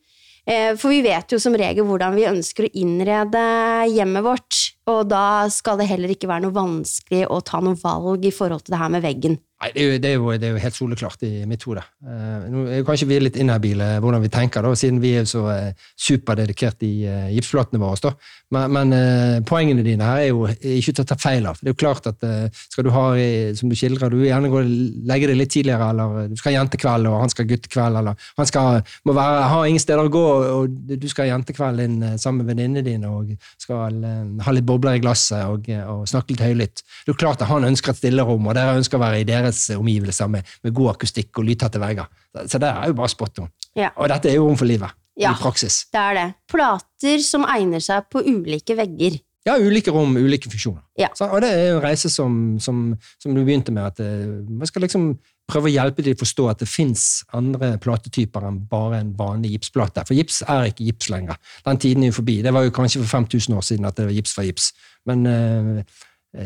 Eh, 0.45 0.73
For 0.77 0.93
vi 0.93 1.01
vet 1.05 1.33
jo 1.33 1.41
som 1.41 1.57
regel 1.57 1.85
hvordan 1.85 2.15
vi 2.17 2.29
ønsker 2.29 2.65
å 2.65 2.73
innrede 2.77 3.41
hjemmet 3.89 4.25
vårt, 4.25 4.61
og 4.89 5.07
da 5.09 5.47
skal 5.53 5.81
det 5.81 5.89
heller 5.89 6.13
ikke 6.13 6.29
være 6.29 6.45
noe 6.45 6.57
vanskelig 6.61 7.25
å 7.29 7.41
ta 7.45 7.61
noe 7.61 7.77
valg 7.81 8.25
i 8.25 8.33
forhold 8.33 8.65
til 8.65 8.75
det 8.75 8.81
her 8.81 8.93
med 8.93 9.05
veggen. 9.05 9.41
Nei, 9.61 9.69
det 9.75 9.81
er, 9.81 9.85
jo, 9.85 9.97
det, 10.01 10.09
er 10.09 10.15
jo, 10.15 10.29
det 10.41 10.47
er 10.47 10.53
jo 10.55 10.61
helt 10.63 10.73
soleklart 10.75 11.23
i 11.27 11.43
mitt 11.45 11.61
hode. 11.67 11.83
Uh, 12.01 12.45
nå 12.49 12.63
er 12.65 12.85
kanskje 12.87 13.05
vi 13.11 13.19
litt 13.21 13.35
inhabile 13.37 13.91
hvordan 14.01 14.23
vi 14.23 14.31
tenker, 14.33 14.65
da, 14.65 14.71
siden 14.77 14.97
vi 15.03 15.11
er 15.19 15.27
så 15.29 15.43
uh, 15.45 15.89
superdedikert 16.01 16.81
i 16.87 16.93
uh, 17.05 17.27
gipsflatene 17.35 17.81
våre. 17.81 17.99
Da. 18.01 18.15
Men, 18.51 18.71
men 18.75 18.95
eh, 18.95 19.37
poengene 19.47 19.83
dine 19.85 20.07
her 20.07 20.25
er 20.25 20.29
jo 20.31 20.47
ikke 20.49 20.91
til 20.91 21.05
å 21.05 21.07
ta 21.07 21.17
feil 21.19 21.47
av. 21.47 21.59
Det 21.61 21.69
er 21.69 21.75
jo 21.75 21.79
klart 21.79 22.07
at 22.09 22.23
eh, 22.27 22.63
skal 22.71 22.87
du 22.87 22.91
ha, 22.95 23.05
eh, 23.15 23.53
som 23.57 23.71
du 23.71 23.77
skildrer, 23.79 24.11
du 24.11 24.25
gjerne 24.25 24.51
gå 24.51 24.59
og 24.59 24.73
legge 25.07 25.29
det 25.31 25.37
litt 25.39 25.53
tidligere, 25.53 25.91
eller 25.93 26.31
du 26.31 26.35
skal 26.39 26.51
ha 26.51 26.57
jentekveld, 26.59 27.07
og 27.07 27.23
han 27.23 27.31
skal 27.31 27.45
ha 27.45 27.51
guttekveld, 27.53 27.99
eller 28.01 28.27
han 28.41 28.49
skal, 28.49 28.81
må 29.07 29.15
være, 29.15 29.45
ha 29.53 29.61
ingen 29.69 29.83
steder 29.83 30.03
å 30.09 30.13
gå, 30.13 30.25
og 30.57 30.77
du 30.91 31.07
skal 31.11 31.25
ha 31.25 31.33
jentekveld 31.33 31.85
inn 31.85 31.97
eh, 32.09 32.17
sammen 32.21 32.43
med 32.43 32.51
venninnene 32.51 32.85
dine, 32.85 33.11
og 33.11 33.31
skal 33.61 34.01
eh, 34.07 34.23
ha 34.45 34.55
litt 34.55 34.67
bobler 34.67 34.99
i 34.99 35.03
glasset, 35.03 35.45
og, 35.47 35.69
eh, 35.71 35.83
og 35.87 36.07
snakke 36.11 36.35
litt 36.35 36.45
høylytt. 36.45 36.83
Det 36.83 37.09
er 37.09 37.15
jo 37.15 37.19
klart 37.23 37.43
at 37.43 37.51
han 37.51 37.67
ønsker 37.67 37.93
et 37.93 38.01
stillerom, 38.01 38.47
og 38.51 38.57
dere 38.57 38.77
ønsker 38.79 38.99
å 38.99 39.05
være 39.05 39.23
i 39.23 39.27
deres 39.27 39.63
omgivelser 39.77 40.31
med, 40.31 40.55
med 40.65 40.75
god 40.77 40.97
akustikk 40.97 41.39
og 41.39 41.47
lydtette 41.47 41.81
vegger. 41.81 42.11
Så 42.47 42.59
det 42.61 42.69
er 42.71 42.91
jo 42.91 42.97
bare 42.99 43.11
spot 43.11 43.43
on. 43.43 43.51
Ja. 43.77 43.93
Og 43.95 44.11
dette 44.11 44.31
er 44.31 44.37
jo 44.39 44.49
rom 44.49 44.59
for 44.59 44.67
livet, 44.67 44.91
Ja. 45.19 45.33
i 45.33 45.41
praksis. 45.41 45.85
Det 45.91 45.99
er 45.99 46.17
det. 46.17 46.27
Plater 46.51 47.25
som 47.25 47.43
egner 47.49 47.83
seg 47.83 48.07
på 48.11 48.23
ulike 48.23 48.77
vegger. 48.79 49.19
Ja, 49.45 49.55
ulike 49.57 49.89
rom, 49.91 50.13
ulike 50.21 50.51
funksjoner. 50.51 50.83
Ja. 50.99 51.09
Så, 51.17 51.25
og 51.25 51.41
det 51.41 51.49
er 51.49 51.71
jo 51.71 51.77
en 51.79 51.83
reise 51.83 52.11
som, 52.13 52.33
som, 52.61 52.91
som 53.19 53.33
du 53.33 53.41
begynte 53.41 53.73
med, 53.73 53.87
at 53.89 54.01
eh, 54.03 54.27
man 54.45 54.69
skal 54.69 54.85
liksom 54.85 55.15
prøve 55.49 55.67
å 55.67 55.73
hjelpe 55.73 56.05
dem 56.05 56.15
å 56.15 56.21
forstå 56.21 56.45
at 56.51 56.61
det 56.61 56.69
fins 56.69 57.05
andre 57.35 57.73
platetyper 57.81 58.45
enn 58.47 58.61
bare 58.69 59.01
en 59.01 59.11
vanlig 59.17 59.55
gipsplate. 59.55 60.05
For 60.07 60.17
gips 60.17 60.43
er 60.45 60.69
ikke 60.69 60.85
gips 60.91 61.09
lenger. 61.11 61.41
Den 61.65 61.81
tiden 61.81 62.05
er 62.05 62.11
jo 62.11 62.19
forbi. 62.21 62.37
Det 62.45 62.53
var 62.53 62.67
jo 62.67 62.75
kanskje 62.75 63.01
for 63.01 63.17
5000 63.17 63.57
år 63.57 63.65
siden 63.65 63.89
at 63.89 63.97
det 63.97 64.07
var 64.07 64.15
gips 64.19 64.37
var 64.37 64.47
gips. 64.47 64.71
Men 65.09 65.25
eh, 65.31 66.01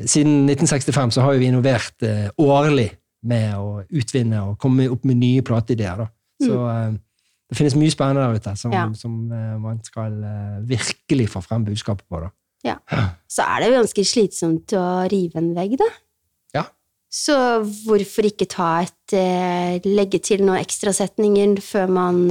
siden 0.08 0.46
1965 0.48 1.18
så 1.18 1.26
har 1.28 1.36
vi 1.42 1.52
innovert 1.52 2.08
eh, 2.08 2.30
årlig 2.42 2.90
med 3.28 3.58
å 3.60 3.82
utvinne 3.90 4.42
og 4.52 4.60
komme 4.62 4.88
opp 4.94 5.04
med 5.04 5.20
nye 5.20 5.44
plateideer. 5.46 6.08
Så 6.42 6.64
eh, 6.72 6.96
det 7.50 7.58
finnes 7.60 7.76
mye 7.78 7.94
spennende 7.94 8.24
der 8.26 8.40
ute 8.40 8.56
som, 8.58 8.74
Ja. 8.74 8.86
som 8.98 9.32
eh, 9.32 9.58
man 9.62 9.80
skal 9.86 10.16
eh, 10.24 10.62
virkelig 10.70 11.30
få 11.30 11.42
frem 11.46 11.66
budskapet 11.68 12.06
på. 12.10 12.20
da. 12.24 12.30
Ja. 12.66 12.76
Så 13.30 13.44
er 13.46 13.60
det 13.62 13.68
jo 13.70 13.76
ganske 13.80 14.06
slitsomt 14.10 14.74
å 14.74 14.86
rive 15.12 15.38
en 15.38 15.52
vegg, 15.56 15.76
da. 15.78 15.90
Ja. 16.56 16.64
Så 17.12 17.36
hvorfor 17.86 18.26
ikke 18.26 18.48
ta 18.50 18.82
et 18.82 19.14
eh, 19.14 19.78
Legge 19.86 20.20
til 20.26 20.42
noen 20.46 20.58
ekstrasetninger 20.64 21.62
før 21.62 21.88
man 21.94 22.24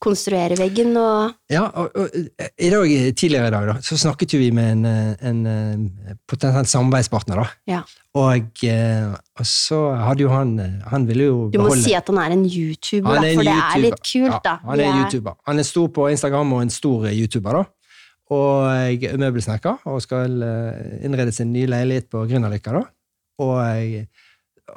eh, 0.00 0.04
konstruerer 0.04 0.56
veggen 0.58 0.96
og 0.96 1.34
Ja, 1.52 1.66
og, 1.68 1.90
og 1.94 2.14
i 2.14 2.70
dag, 2.72 2.92
tidligere 3.16 3.48
i 3.48 3.54
dag 3.54 3.66
da, 3.68 3.74
så 3.84 3.98
snakket 4.00 4.34
jo 4.34 4.40
vi 4.40 4.50
med 4.56 4.72
en, 4.72 4.84
eh, 4.86 5.28
en, 5.28 5.40
eh, 5.46 6.14
potensiell 6.28 6.66
samarbeidspartner. 6.66 7.36
da. 7.36 7.48
Ja. 7.68 7.80
Og, 8.14 8.64
eh, 8.64 9.10
og 9.38 9.46
så 9.46 9.80
hadde 9.94 10.24
jo 10.24 10.30
han 10.32 10.58
eh, 10.58 10.88
Han 10.90 11.04
ville 11.06 11.28
jo 11.28 11.50
Du 11.52 11.60
må 11.60 11.68
beholde 11.68 11.84
si 11.84 11.92
at 11.94 12.08
han 12.10 12.18
er 12.18 12.32
en 12.34 12.46
YouTuber, 12.46 13.10
da, 13.10 13.20
er 13.20 13.30
en 13.30 13.36
for 13.36 13.50
det 13.50 13.58
er 13.58 13.84
litt 13.84 14.00
kult, 14.02 14.40
da. 14.44 14.56
Ja, 14.56 14.70
han 14.70 14.80
er 14.80 14.88
en 14.88 15.04
YouTuber. 15.04 15.36
Han 15.46 15.58
er 15.58 15.68
stor 15.68 15.92
på 15.94 16.08
Instagram 16.10 16.56
og 16.56 16.62
en 16.62 16.70
stor 16.74 17.06
eh, 17.06 17.20
YouTuber, 17.20 17.60
da. 17.60 17.64
Og 18.30 18.66
er 18.70 19.18
møbelsnekker 19.18 19.86
og 19.90 20.02
skal 20.02 20.42
eh, 20.46 21.04
innrede 21.06 21.32
sin 21.34 21.52
nye 21.52 21.66
leilighet 21.70 22.10
på 22.10 22.26
Grünerløkka, 22.30 22.74
da. 22.78 22.82
Og 23.40 24.06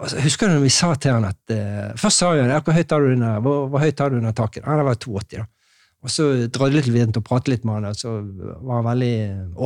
jeg 0.02 0.26
husker 0.26 0.50
du 0.50 0.56
når 0.56 0.64
vi 0.64 0.72
sa 0.74 0.94
til 0.98 1.16
han 1.16 1.26
at 1.28 1.54
eh, 1.54 1.92
Først 2.00 2.22
sa 2.22 2.32
ja, 2.38 2.60
hvor 2.60 2.76
høyt 2.76 2.94
har 2.96 3.04
du 3.04 3.12
under, 3.14 3.42
hvor, 3.46 3.68
hvor 3.72 3.84
høyt 3.84 4.00
har 4.02 4.12
du 4.12 4.20
under 4.20 4.34
taket. 4.36 4.66
Han 4.66 4.86
var 4.86 4.98
2,80, 4.98 5.38
da. 5.38 5.46
Og 6.04 6.12
så 6.12 6.26
vi 6.36 7.00
rundt 7.00 7.18
og 7.18 7.24
pratet 7.24 7.54
litt 7.54 7.68
med 7.68 7.78
han, 7.78 7.86
og 7.94 7.96
så 7.96 8.18
var 8.20 8.82
han 8.82 8.88
veldig 8.90 9.14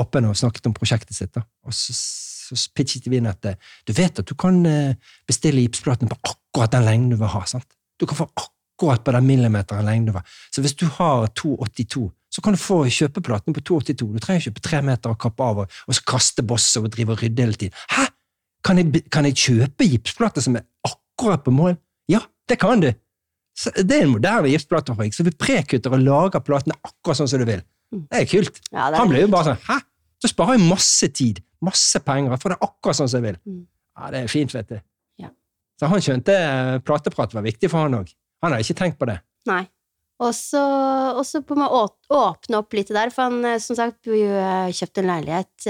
åpen 0.03 0.27
og 0.29 0.37
snakket 0.37 0.69
om 0.69 0.75
prosjektet 0.77 1.17
sitt. 1.17 1.31
da. 1.33 1.41
Og 1.65 1.73
så, 1.73 1.95
så 1.97 2.57
pitchet 2.77 3.07
vi 3.09 3.17
inn 3.17 3.29
at 3.29 3.47
eh, 3.49 3.57
du 3.87 3.93
vet 3.97 4.21
at 4.21 4.27
du 4.27 4.35
kan 4.37 4.59
eh, 4.69 5.15
bestille 5.27 5.63
gipsplatene 5.65 6.11
på 6.11 6.19
akkurat 6.29 6.75
den 6.75 6.85
lengden 6.85 7.15
du 7.15 7.17
vil 7.23 7.33
ha. 7.33 7.41
sant? 7.49 7.65
Du 7.97 8.05
kan 8.05 8.19
få 8.19 8.29
akkurat 8.29 9.01
på 9.03 9.15
den 9.15 9.25
millimeteren 9.25 9.87
lengden 9.87 10.11
du 10.11 10.17
vil. 10.19 10.37
Så 10.53 10.61
hvis 10.61 10.77
du 10.77 10.85
har 10.99 11.25
2,82, 11.33 12.05
så 12.29 12.43
kan 12.43 12.53
du 12.53 12.61
få 12.61 12.83
kjøpeplatene 12.85 13.57
på 13.57 13.63
2,82. 13.71 14.11
Du 14.13 14.21
trenger 14.21 14.43
ikke 14.43 14.51
kjøpe 14.51 14.65
tre 14.67 14.83
meter 14.85 15.15
og 15.15 15.19
kappe 15.23 15.41
av, 15.41 15.63
og, 15.63 15.81
og 15.87 15.97
så 15.97 16.05
kaste 16.05 16.45
bosset 16.45 16.83
og 16.83 16.93
drive 16.93 17.15
og 17.15 17.23
rydde 17.23 17.47
hele 17.47 17.57
tiden. 17.57 17.81
Hæ? 17.95 18.11
Kan 18.65 18.81
jeg, 18.81 19.03
kan 19.13 19.27
jeg 19.27 19.37
kjøpe 19.37 19.87
gipsplater 19.87 20.43
som 20.43 20.57
er 20.59 20.65
akkurat 20.87 21.43
på 21.45 21.53
mål? 21.53 21.77
Ja, 22.11 22.23
det 22.49 22.59
kan 22.61 22.81
du! 22.83 22.91
Så 23.57 23.71
det 23.73 23.95
er 23.95 24.05
en 24.05 24.13
moderne 24.13 24.51
gipsplatefabrikk, 24.51 25.15
så 25.17 25.25
vi 25.25 25.33
prekutter 25.33 25.93
og 25.95 26.03
lager 26.05 26.43
platene 26.45 26.77
akkurat 26.85 27.17
sånn 27.21 27.29
som 27.31 27.41
du 27.41 27.47
vil. 27.49 27.63
Det 27.93 28.19
er 28.19 28.27
kult. 28.29 28.59
Ja, 28.69 28.89
det 28.89 28.97
er 28.97 29.01
Han 29.01 29.09
ble 29.09 29.23
jo 29.23 29.29
bare 29.31 29.53
sånn 29.53 29.63
Hæ? 29.63 29.79
Så 30.21 30.31
sparer 30.31 30.57
jeg 30.57 30.65
masse 30.67 31.07
tid, 31.13 31.41
masse 31.63 31.99
penger, 32.05 32.33
jeg 32.33 32.41
får 32.41 32.53
det 32.53 32.59
akkurat 32.65 32.99
sånn 32.99 33.09
som 33.11 33.21
jeg 33.21 33.31
vil. 33.31 33.39
Mm. 33.45 33.63
Ja, 33.97 34.11
det 34.13 34.21
er 34.21 34.31
fint, 34.31 34.53
vet 34.53 34.69
du. 34.69 34.77
Ja. 35.21 35.31
Så 35.77 35.89
han 35.89 36.03
skjønte 36.03 36.35
eh, 36.37 36.77
plateprat 36.85 37.33
var 37.37 37.45
viktig 37.45 37.69
for 37.69 37.85
han 37.85 37.97
òg. 37.99 38.13
Han 38.43 38.53
hadde 38.53 38.65
ikke 38.65 38.79
tenkt 38.81 38.99
på 39.01 39.09
det. 39.09 39.17
Nei. 39.49 39.63
Og 40.17 40.33
så 40.33 41.41
på 41.45 41.53
en 41.53 41.61
måte 41.61 42.17
åpne 42.17 42.61
opp 42.63 42.73
litt 42.73 42.89
der, 42.93 43.13
for 43.13 43.29
han 43.29 43.45
eh, 43.45 43.59
som 43.61 43.77
sagt 43.77 44.09
kjøpte 44.09 45.01
eh, 45.01 45.03
en 45.03 45.11
leilighet 45.11 45.69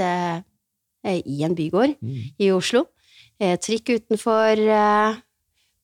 i 1.04 1.42
en 1.44 1.54
bygård 1.54 1.96
i 2.38 2.50
Oslo. 2.52 2.86
Eh, 3.40 3.56
trikk 3.62 3.88
utenfor, 3.94 4.58
eh, 4.58 5.16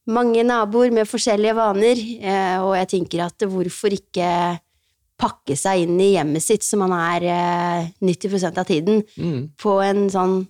mange 0.06 0.42
naboer 0.44 0.90
med 0.92 1.06
forskjellige 1.08 1.54
vaner, 1.56 1.96
eh, 2.20 2.58
og 2.60 2.74
jeg 2.76 2.88
tenker 2.88 3.24
at 3.26 3.38
hvorfor 3.48 3.94
ikke 3.94 4.58
pakke 5.16 5.54
seg 5.56 5.84
inn 5.86 6.00
i 6.00 6.12
hjemmet 6.16 6.42
sitt 6.42 6.64
som 6.66 6.80
man 6.82 6.92
er 6.92 7.22
eh, 7.30 7.86
90% 8.02 8.58
av 8.58 8.66
tiden, 8.66 9.02
Mm. 9.16 9.50
på 9.56 9.78
en 9.84 10.08
sånn 10.10 10.48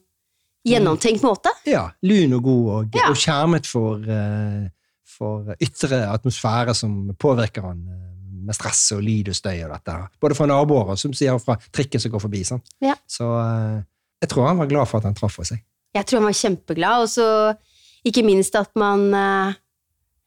gjennomtenkt 0.67 1.23
måte? 1.23 1.51
Ja, 1.69 1.91
lun 2.03 2.33
og 2.33 2.43
god, 2.43 2.69
og, 2.73 2.89
Ja. 2.97 3.11
og 3.11 3.17
skjermet 3.17 3.67
for, 3.67 4.01
eh, 4.01 4.69
for 5.05 5.55
ytre 5.61 6.09
atmosfære 6.09 6.75
som 6.75 7.13
påvirker 7.19 7.63
han 7.63 7.87
eh, 7.87 8.11
med 8.47 8.55
stress 8.55 8.93
og 8.93 9.03
lyd 9.03 9.29
og 9.29 9.35
støy 9.35 9.63
og 9.65 9.71
dette. 9.73 10.09
Både 10.21 10.35
fra 10.35 10.47
naboer 10.47 10.91
og 10.91 10.99
som 10.99 11.13
sier 11.13 11.39
fra 11.39 11.57
trikken 11.73 12.01
som 12.01 12.11
går 12.11 12.21
forbi. 12.21 12.43
Sant? 12.45 12.65
Ja. 12.81 12.95
Så 13.09 13.25
eh, 13.25 13.83
jeg 14.25 14.33
tror 14.33 14.49
han 14.49 14.61
var 14.63 14.71
glad 14.71 14.89
for 14.91 15.01
at 15.03 15.09
han 15.09 15.17
traff 15.19 15.37
oss. 15.43 15.53
seg. 15.53 15.61
Jeg 15.95 16.09
tror 16.09 16.23
han 16.23 16.31
var 16.31 16.39
kjempeglad, 16.41 17.05
og 17.05 17.11
så 17.13 17.29
ikke 18.09 18.25
minst 18.27 18.57
at 18.59 18.73
man 18.77 19.07
eh, 19.15 19.55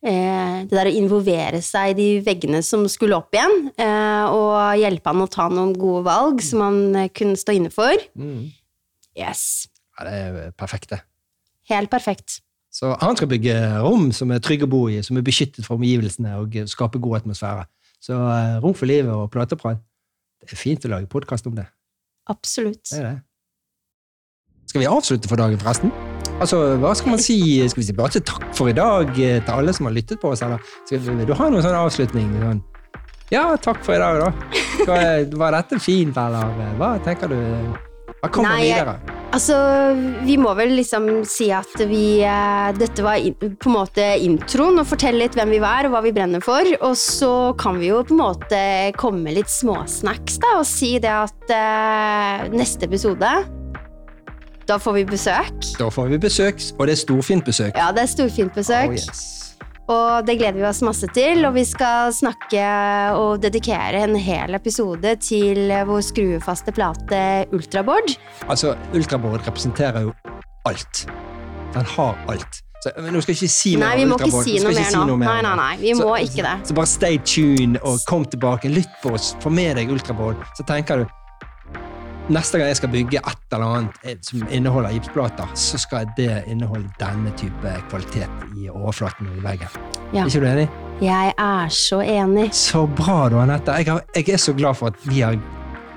eh, 0.07 0.55
Det 0.65 0.73
der 0.73 0.89
å 0.89 0.95
involvere 0.97 1.59
seg 1.65 1.91
i 1.91 1.97
de 1.97 2.07
veggene 2.25 2.61
som 2.65 2.85
skulle 2.89 3.17
opp 3.17 3.35
igjen, 3.35 3.71
eh, 3.75 4.25
og 4.31 4.79
hjelpe 4.79 5.11
han 5.11 5.25
å 5.25 5.29
ta 5.31 5.49
noen 5.51 5.75
gode 5.77 6.05
valg 6.07 6.41
som 6.45 6.63
han 6.65 6.79
eh, 6.95 7.11
kunne 7.13 7.37
stå 7.39 7.57
inne 7.57 7.73
for. 7.73 7.93
Yes. 9.17 9.67
Ja, 9.97 10.05
det 10.07 10.17
er 10.17 10.51
perfekt, 10.57 10.91
det. 10.93 11.01
Helt 11.71 11.91
perfekt. 11.91 12.39
Så 12.71 12.93
han 13.01 13.17
skal 13.17 13.29
bygge 13.31 13.55
rom 13.81 14.11
som 14.13 14.29
er 14.31 14.41
trygge 14.43 14.67
å 14.67 14.71
bo 14.71 14.83
i, 14.91 14.99
som 15.03 15.17
er 15.17 15.25
beskyttet 15.25 15.65
fra 15.65 15.75
omgivelsene 15.75 16.35
og 16.37 16.53
skape 16.69 17.01
god 17.01 17.23
atmosfære. 17.23 17.65
Så 18.03 18.13
eh, 18.13 18.57
Rom 18.61 18.75
for 18.77 18.89
livet 18.89 19.09
og 19.11 19.31
plateprat. 19.33 19.81
Det 20.37 20.53
er 20.53 20.59
fint 20.61 20.85
å 20.85 20.91
lage 20.93 21.09
podkast 21.09 21.47
om 21.49 21.55
det. 21.57 21.65
Absolutt. 22.29 22.85
Det 22.91 22.99
er 23.01 23.07
det. 23.07 23.15
Skal 24.67 24.83
vi 24.83 24.87
avslutte 24.91 25.29
for 25.31 25.39
dagen, 25.39 25.59
forresten? 25.61 25.91
Altså, 26.41 26.59
Hva 26.81 26.91
skal 26.97 27.15
man 27.15 27.21
si? 27.23 27.39
Skal 27.71 27.81
vi 27.81 27.87
si 27.87 27.95
bare 27.95 28.17
til 28.17 28.25
takk 28.27 28.49
for 28.55 28.69
i 28.69 28.75
dag 28.75 29.09
eh, 29.15 29.39
til 29.39 29.53
alle 29.53 29.73
som 29.73 29.87
har 29.87 29.95
lyttet 29.95 30.19
på 30.21 30.33
oss? 30.33 30.43
Eller 30.45 30.61
skal 30.85 31.23
du 31.23 31.33
ha 31.33 31.47
noen 31.49 31.63
sånn 31.63 31.77
avslutning? 31.77 32.33
Sånn, 32.43 32.63
ja, 33.31 33.49
takk 33.63 33.79
for 33.85 33.95
i 33.95 34.01
dag, 34.01 34.21
da. 34.21 34.31
Var 35.39 35.55
dette 35.55 35.79
fint, 35.83 36.17
eller 36.19 36.51
eh, 36.67 36.73
hva 36.81 36.95
tenker 37.05 37.31
du? 37.31 37.39
Hva 38.17 38.29
kommer 38.33 38.57
Nei, 38.57 38.67
videre? 38.67 38.97
Altså, 39.35 39.55
vi 40.25 40.37
må 40.39 40.53
vel 40.57 40.71
liksom 40.77 41.09
si 41.27 41.49
at 41.53 41.73
vi 41.89 42.23
eh, 42.25 42.69
Dette 42.77 43.03
var 43.05 43.19
på 43.37 43.69
en 43.69 43.75
måte 43.75 44.05
introen, 44.23 44.81
og 44.81 44.89
fortelle 44.89 45.23
litt 45.23 45.37
hvem 45.37 45.55
vi 45.55 45.63
var 45.63 45.87
og 45.87 45.95
hva 45.95 46.03
vi 46.03 46.13
brenner 46.15 46.43
for. 46.43 46.67
Og 46.83 46.97
så 46.99 47.31
kan 47.59 47.79
vi 47.79 47.93
jo 47.93 48.03
på 48.03 48.17
en 48.17 48.23
måte 48.23 48.63
komme 48.99 49.23
med 49.29 49.39
litt 49.39 49.51
småsnacks 49.51 50.41
da, 50.43 50.57
og 50.59 50.67
si 50.67 50.97
det 51.03 51.13
at 51.13 51.55
uh, 51.55 52.49
neste 52.51 52.91
episode 52.91 53.31
Da 54.67 54.75
får 54.83 54.93
vi 54.97 55.03
besøk. 55.07 55.53
Da 55.79 55.87
får 55.93 56.09
vi 56.11 56.17
besøk, 56.19 56.59
og 56.77 56.87
det 56.89 56.97
er 56.97 56.99
storfint 56.99 57.45
besøk. 57.47 57.77
Ja, 57.79 57.91
det 57.95 58.03
er 58.03 58.09
storfint 58.11 58.53
besøk. 58.55 58.89
Oh, 58.91 58.95
yes. 58.97 59.21
Og 59.87 60.25
det 60.27 60.35
gleder 60.41 60.57
vi 60.59 60.65
oss 60.67 60.81
masse 60.83 61.07
til. 61.15 61.45
Og 61.47 61.53
vi 61.55 61.63
skal 61.63 62.11
snakke 62.11 62.63
og 63.15 63.39
dedikere 63.45 64.01
en 64.03 64.17
hel 64.19 64.57
episode 64.57 65.13
til 65.23 65.71
vår 65.87 66.03
skruefaste 66.09 66.73
plate 66.75 67.21
Ultraboard. 67.55 68.11
Altså, 68.51 68.75
Ultraboard 68.93 69.47
representerer 69.47 70.03
jo 70.09 70.11
alt. 70.67 71.05
Den 71.73 71.87
har 71.95 72.19
alt. 72.27 72.59
Så, 72.83 72.91
men 72.99 73.15
nå 73.15 73.21
skal 73.23 73.33
jeg 73.33 73.39
ikke 73.47 73.53
si 73.55 73.71
mer 73.79 73.87
Nei, 73.87 73.93
vi 74.03 74.09
må 74.11 74.17
ikke 74.19 74.43
si 74.45 74.57
noe 74.61 74.73
mer 74.75 74.97
nå. 75.07 75.15
mer 75.17 75.31
Nei, 75.31 75.37
nei, 75.47 75.55
nei. 75.57 75.77
Vi 75.79 75.95
Så- 75.95 76.03
må 76.03 76.17
ikke 76.21 76.43
det. 76.45 76.67
Så 76.67 76.75
bare 76.77 76.91
stay 76.91 77.17
tuned 77.23 77.79
og 77.81 78.03
kom 78.05 78.25
tilbake. 78.25 78.69
Lytt 78.69 78.99
på 79.01 79.15
oss. 79.15 79.31
Få 79.41 79.49
med 79.49 79.79
deg 79.79 79.89
Ultraboard. 79.95 80.43
Så 80.59 80.67
tenker 80.67 80.97
du 81.05 81.05
Neste 82.27 82.59
gang 82.59 82.67
jeg 82.67 82.77
skal 82.81 82.89
bygge 82.91 83.19
et 83.21 83.53
eller 83.55 83.77
annet 83.77 84.01
eh, 84.03 84.17
som 84.25 84.41
inneholder 84.51 84.91
gipsplater, 84.97 85.51
så 85.55 85.77
skal 85.79 86.09
det 86.17 86.41
inneholde 86.51 86.89
denne 86.99 87.31
type 87.39 87.75
kvalitet 87.87 88.41
i 88.59 88.67
overflaten 88.67 89.29
og 89.31 89.37
i 89.39 89.45
veggen. 89.45 89.77
Ja. 90.11 90.25
Er 90.25 90.27
ikke 90.27 90.41
du 90.43 90.49
enig? 90.49 90.65
Jeg 90.99 91.31
er 91.39 91.71
så 91.71 92.01
enig. 92.03 92.49
Så 92.57 92.83
bra, 92.99 93.29
du, 93.31 93.37
Anette. 93.39 93.77
Jeg, 93.79 94.03
jeg 94.17 94.35
er 94.35 94.43
så 94.43 94.55
glad 94.57 94.75
for 94.75 94.91
at 94.91 95.07
vi 95.07 95.23
har 95.23 95.39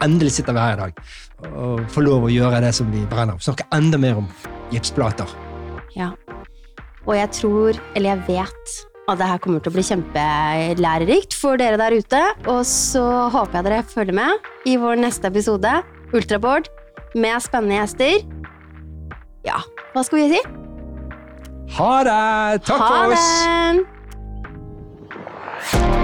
endelig 0.05 0.37
sitter 0.39 0.55
vi 0.55 0.63
her 0.63 0.79
i 0.79 0.81
dag 0.85 1.03
og 1.51 1.83
får 1.91 2.05
lov 2.07 2.29
å 2.29 2.33
gjøre 2.33 2.63
det 2.63 2.73
som 2.79 2.91
vi 2.95 3.03
brenner 3.11 3.35
opp. 3.35 3.43
Snakke 3.45 3.67
enda 3.75 3.99
mer 3.99 4.23
om 4.23 4.31
gipsplater. 4.71 5.35
Ja. 5.97 6.13
Og 7.09 7.15
jeg 7.17 7.35
tror, 7.41 7.81
eller 7.97 8.15
jeg 8.15 8.27
vet, 8.29 8.81
at 9.11 9.19
det 9.19 9.27
her 9.33 9.41
kommer 9.43 9.63
til 9.65 9.73
å 9.73 9.77
bli 9.81 9.87
kjempelærerikt 9.89 11.35
for 11.35 11.59
dere 11.59 11.81
der 11.81 11.97
ute. 11.99 12.21
Og 12.47 12.63
så 12.69 13.03
håper 13.35 13.59
jeg 13.59 13.67
dere 13.67 13.87
følger 13.91 14.21
med 14.21 14.69
i 14.71 14.77
vår 14.79 15.01
neste 15.03 15.27
episode, 15.33 15.81
ultraboard 16.17 16.71
med 17.15 17.43
spennende 17.43 17.81
gjester. 17.81 18.27
Ja, 19.47 19.63
hva 19.95 20.05
skal 20.07 20.23
vi 20.23 20.29
si? 20.35 20.43
Ha 21.79 21.95
det! 22.07 22.21
Takk 22.67 22.83
ha 22.83 22.91
for 22.91 23.15
oss! 23.15 23.31
Det. 25.71 26.00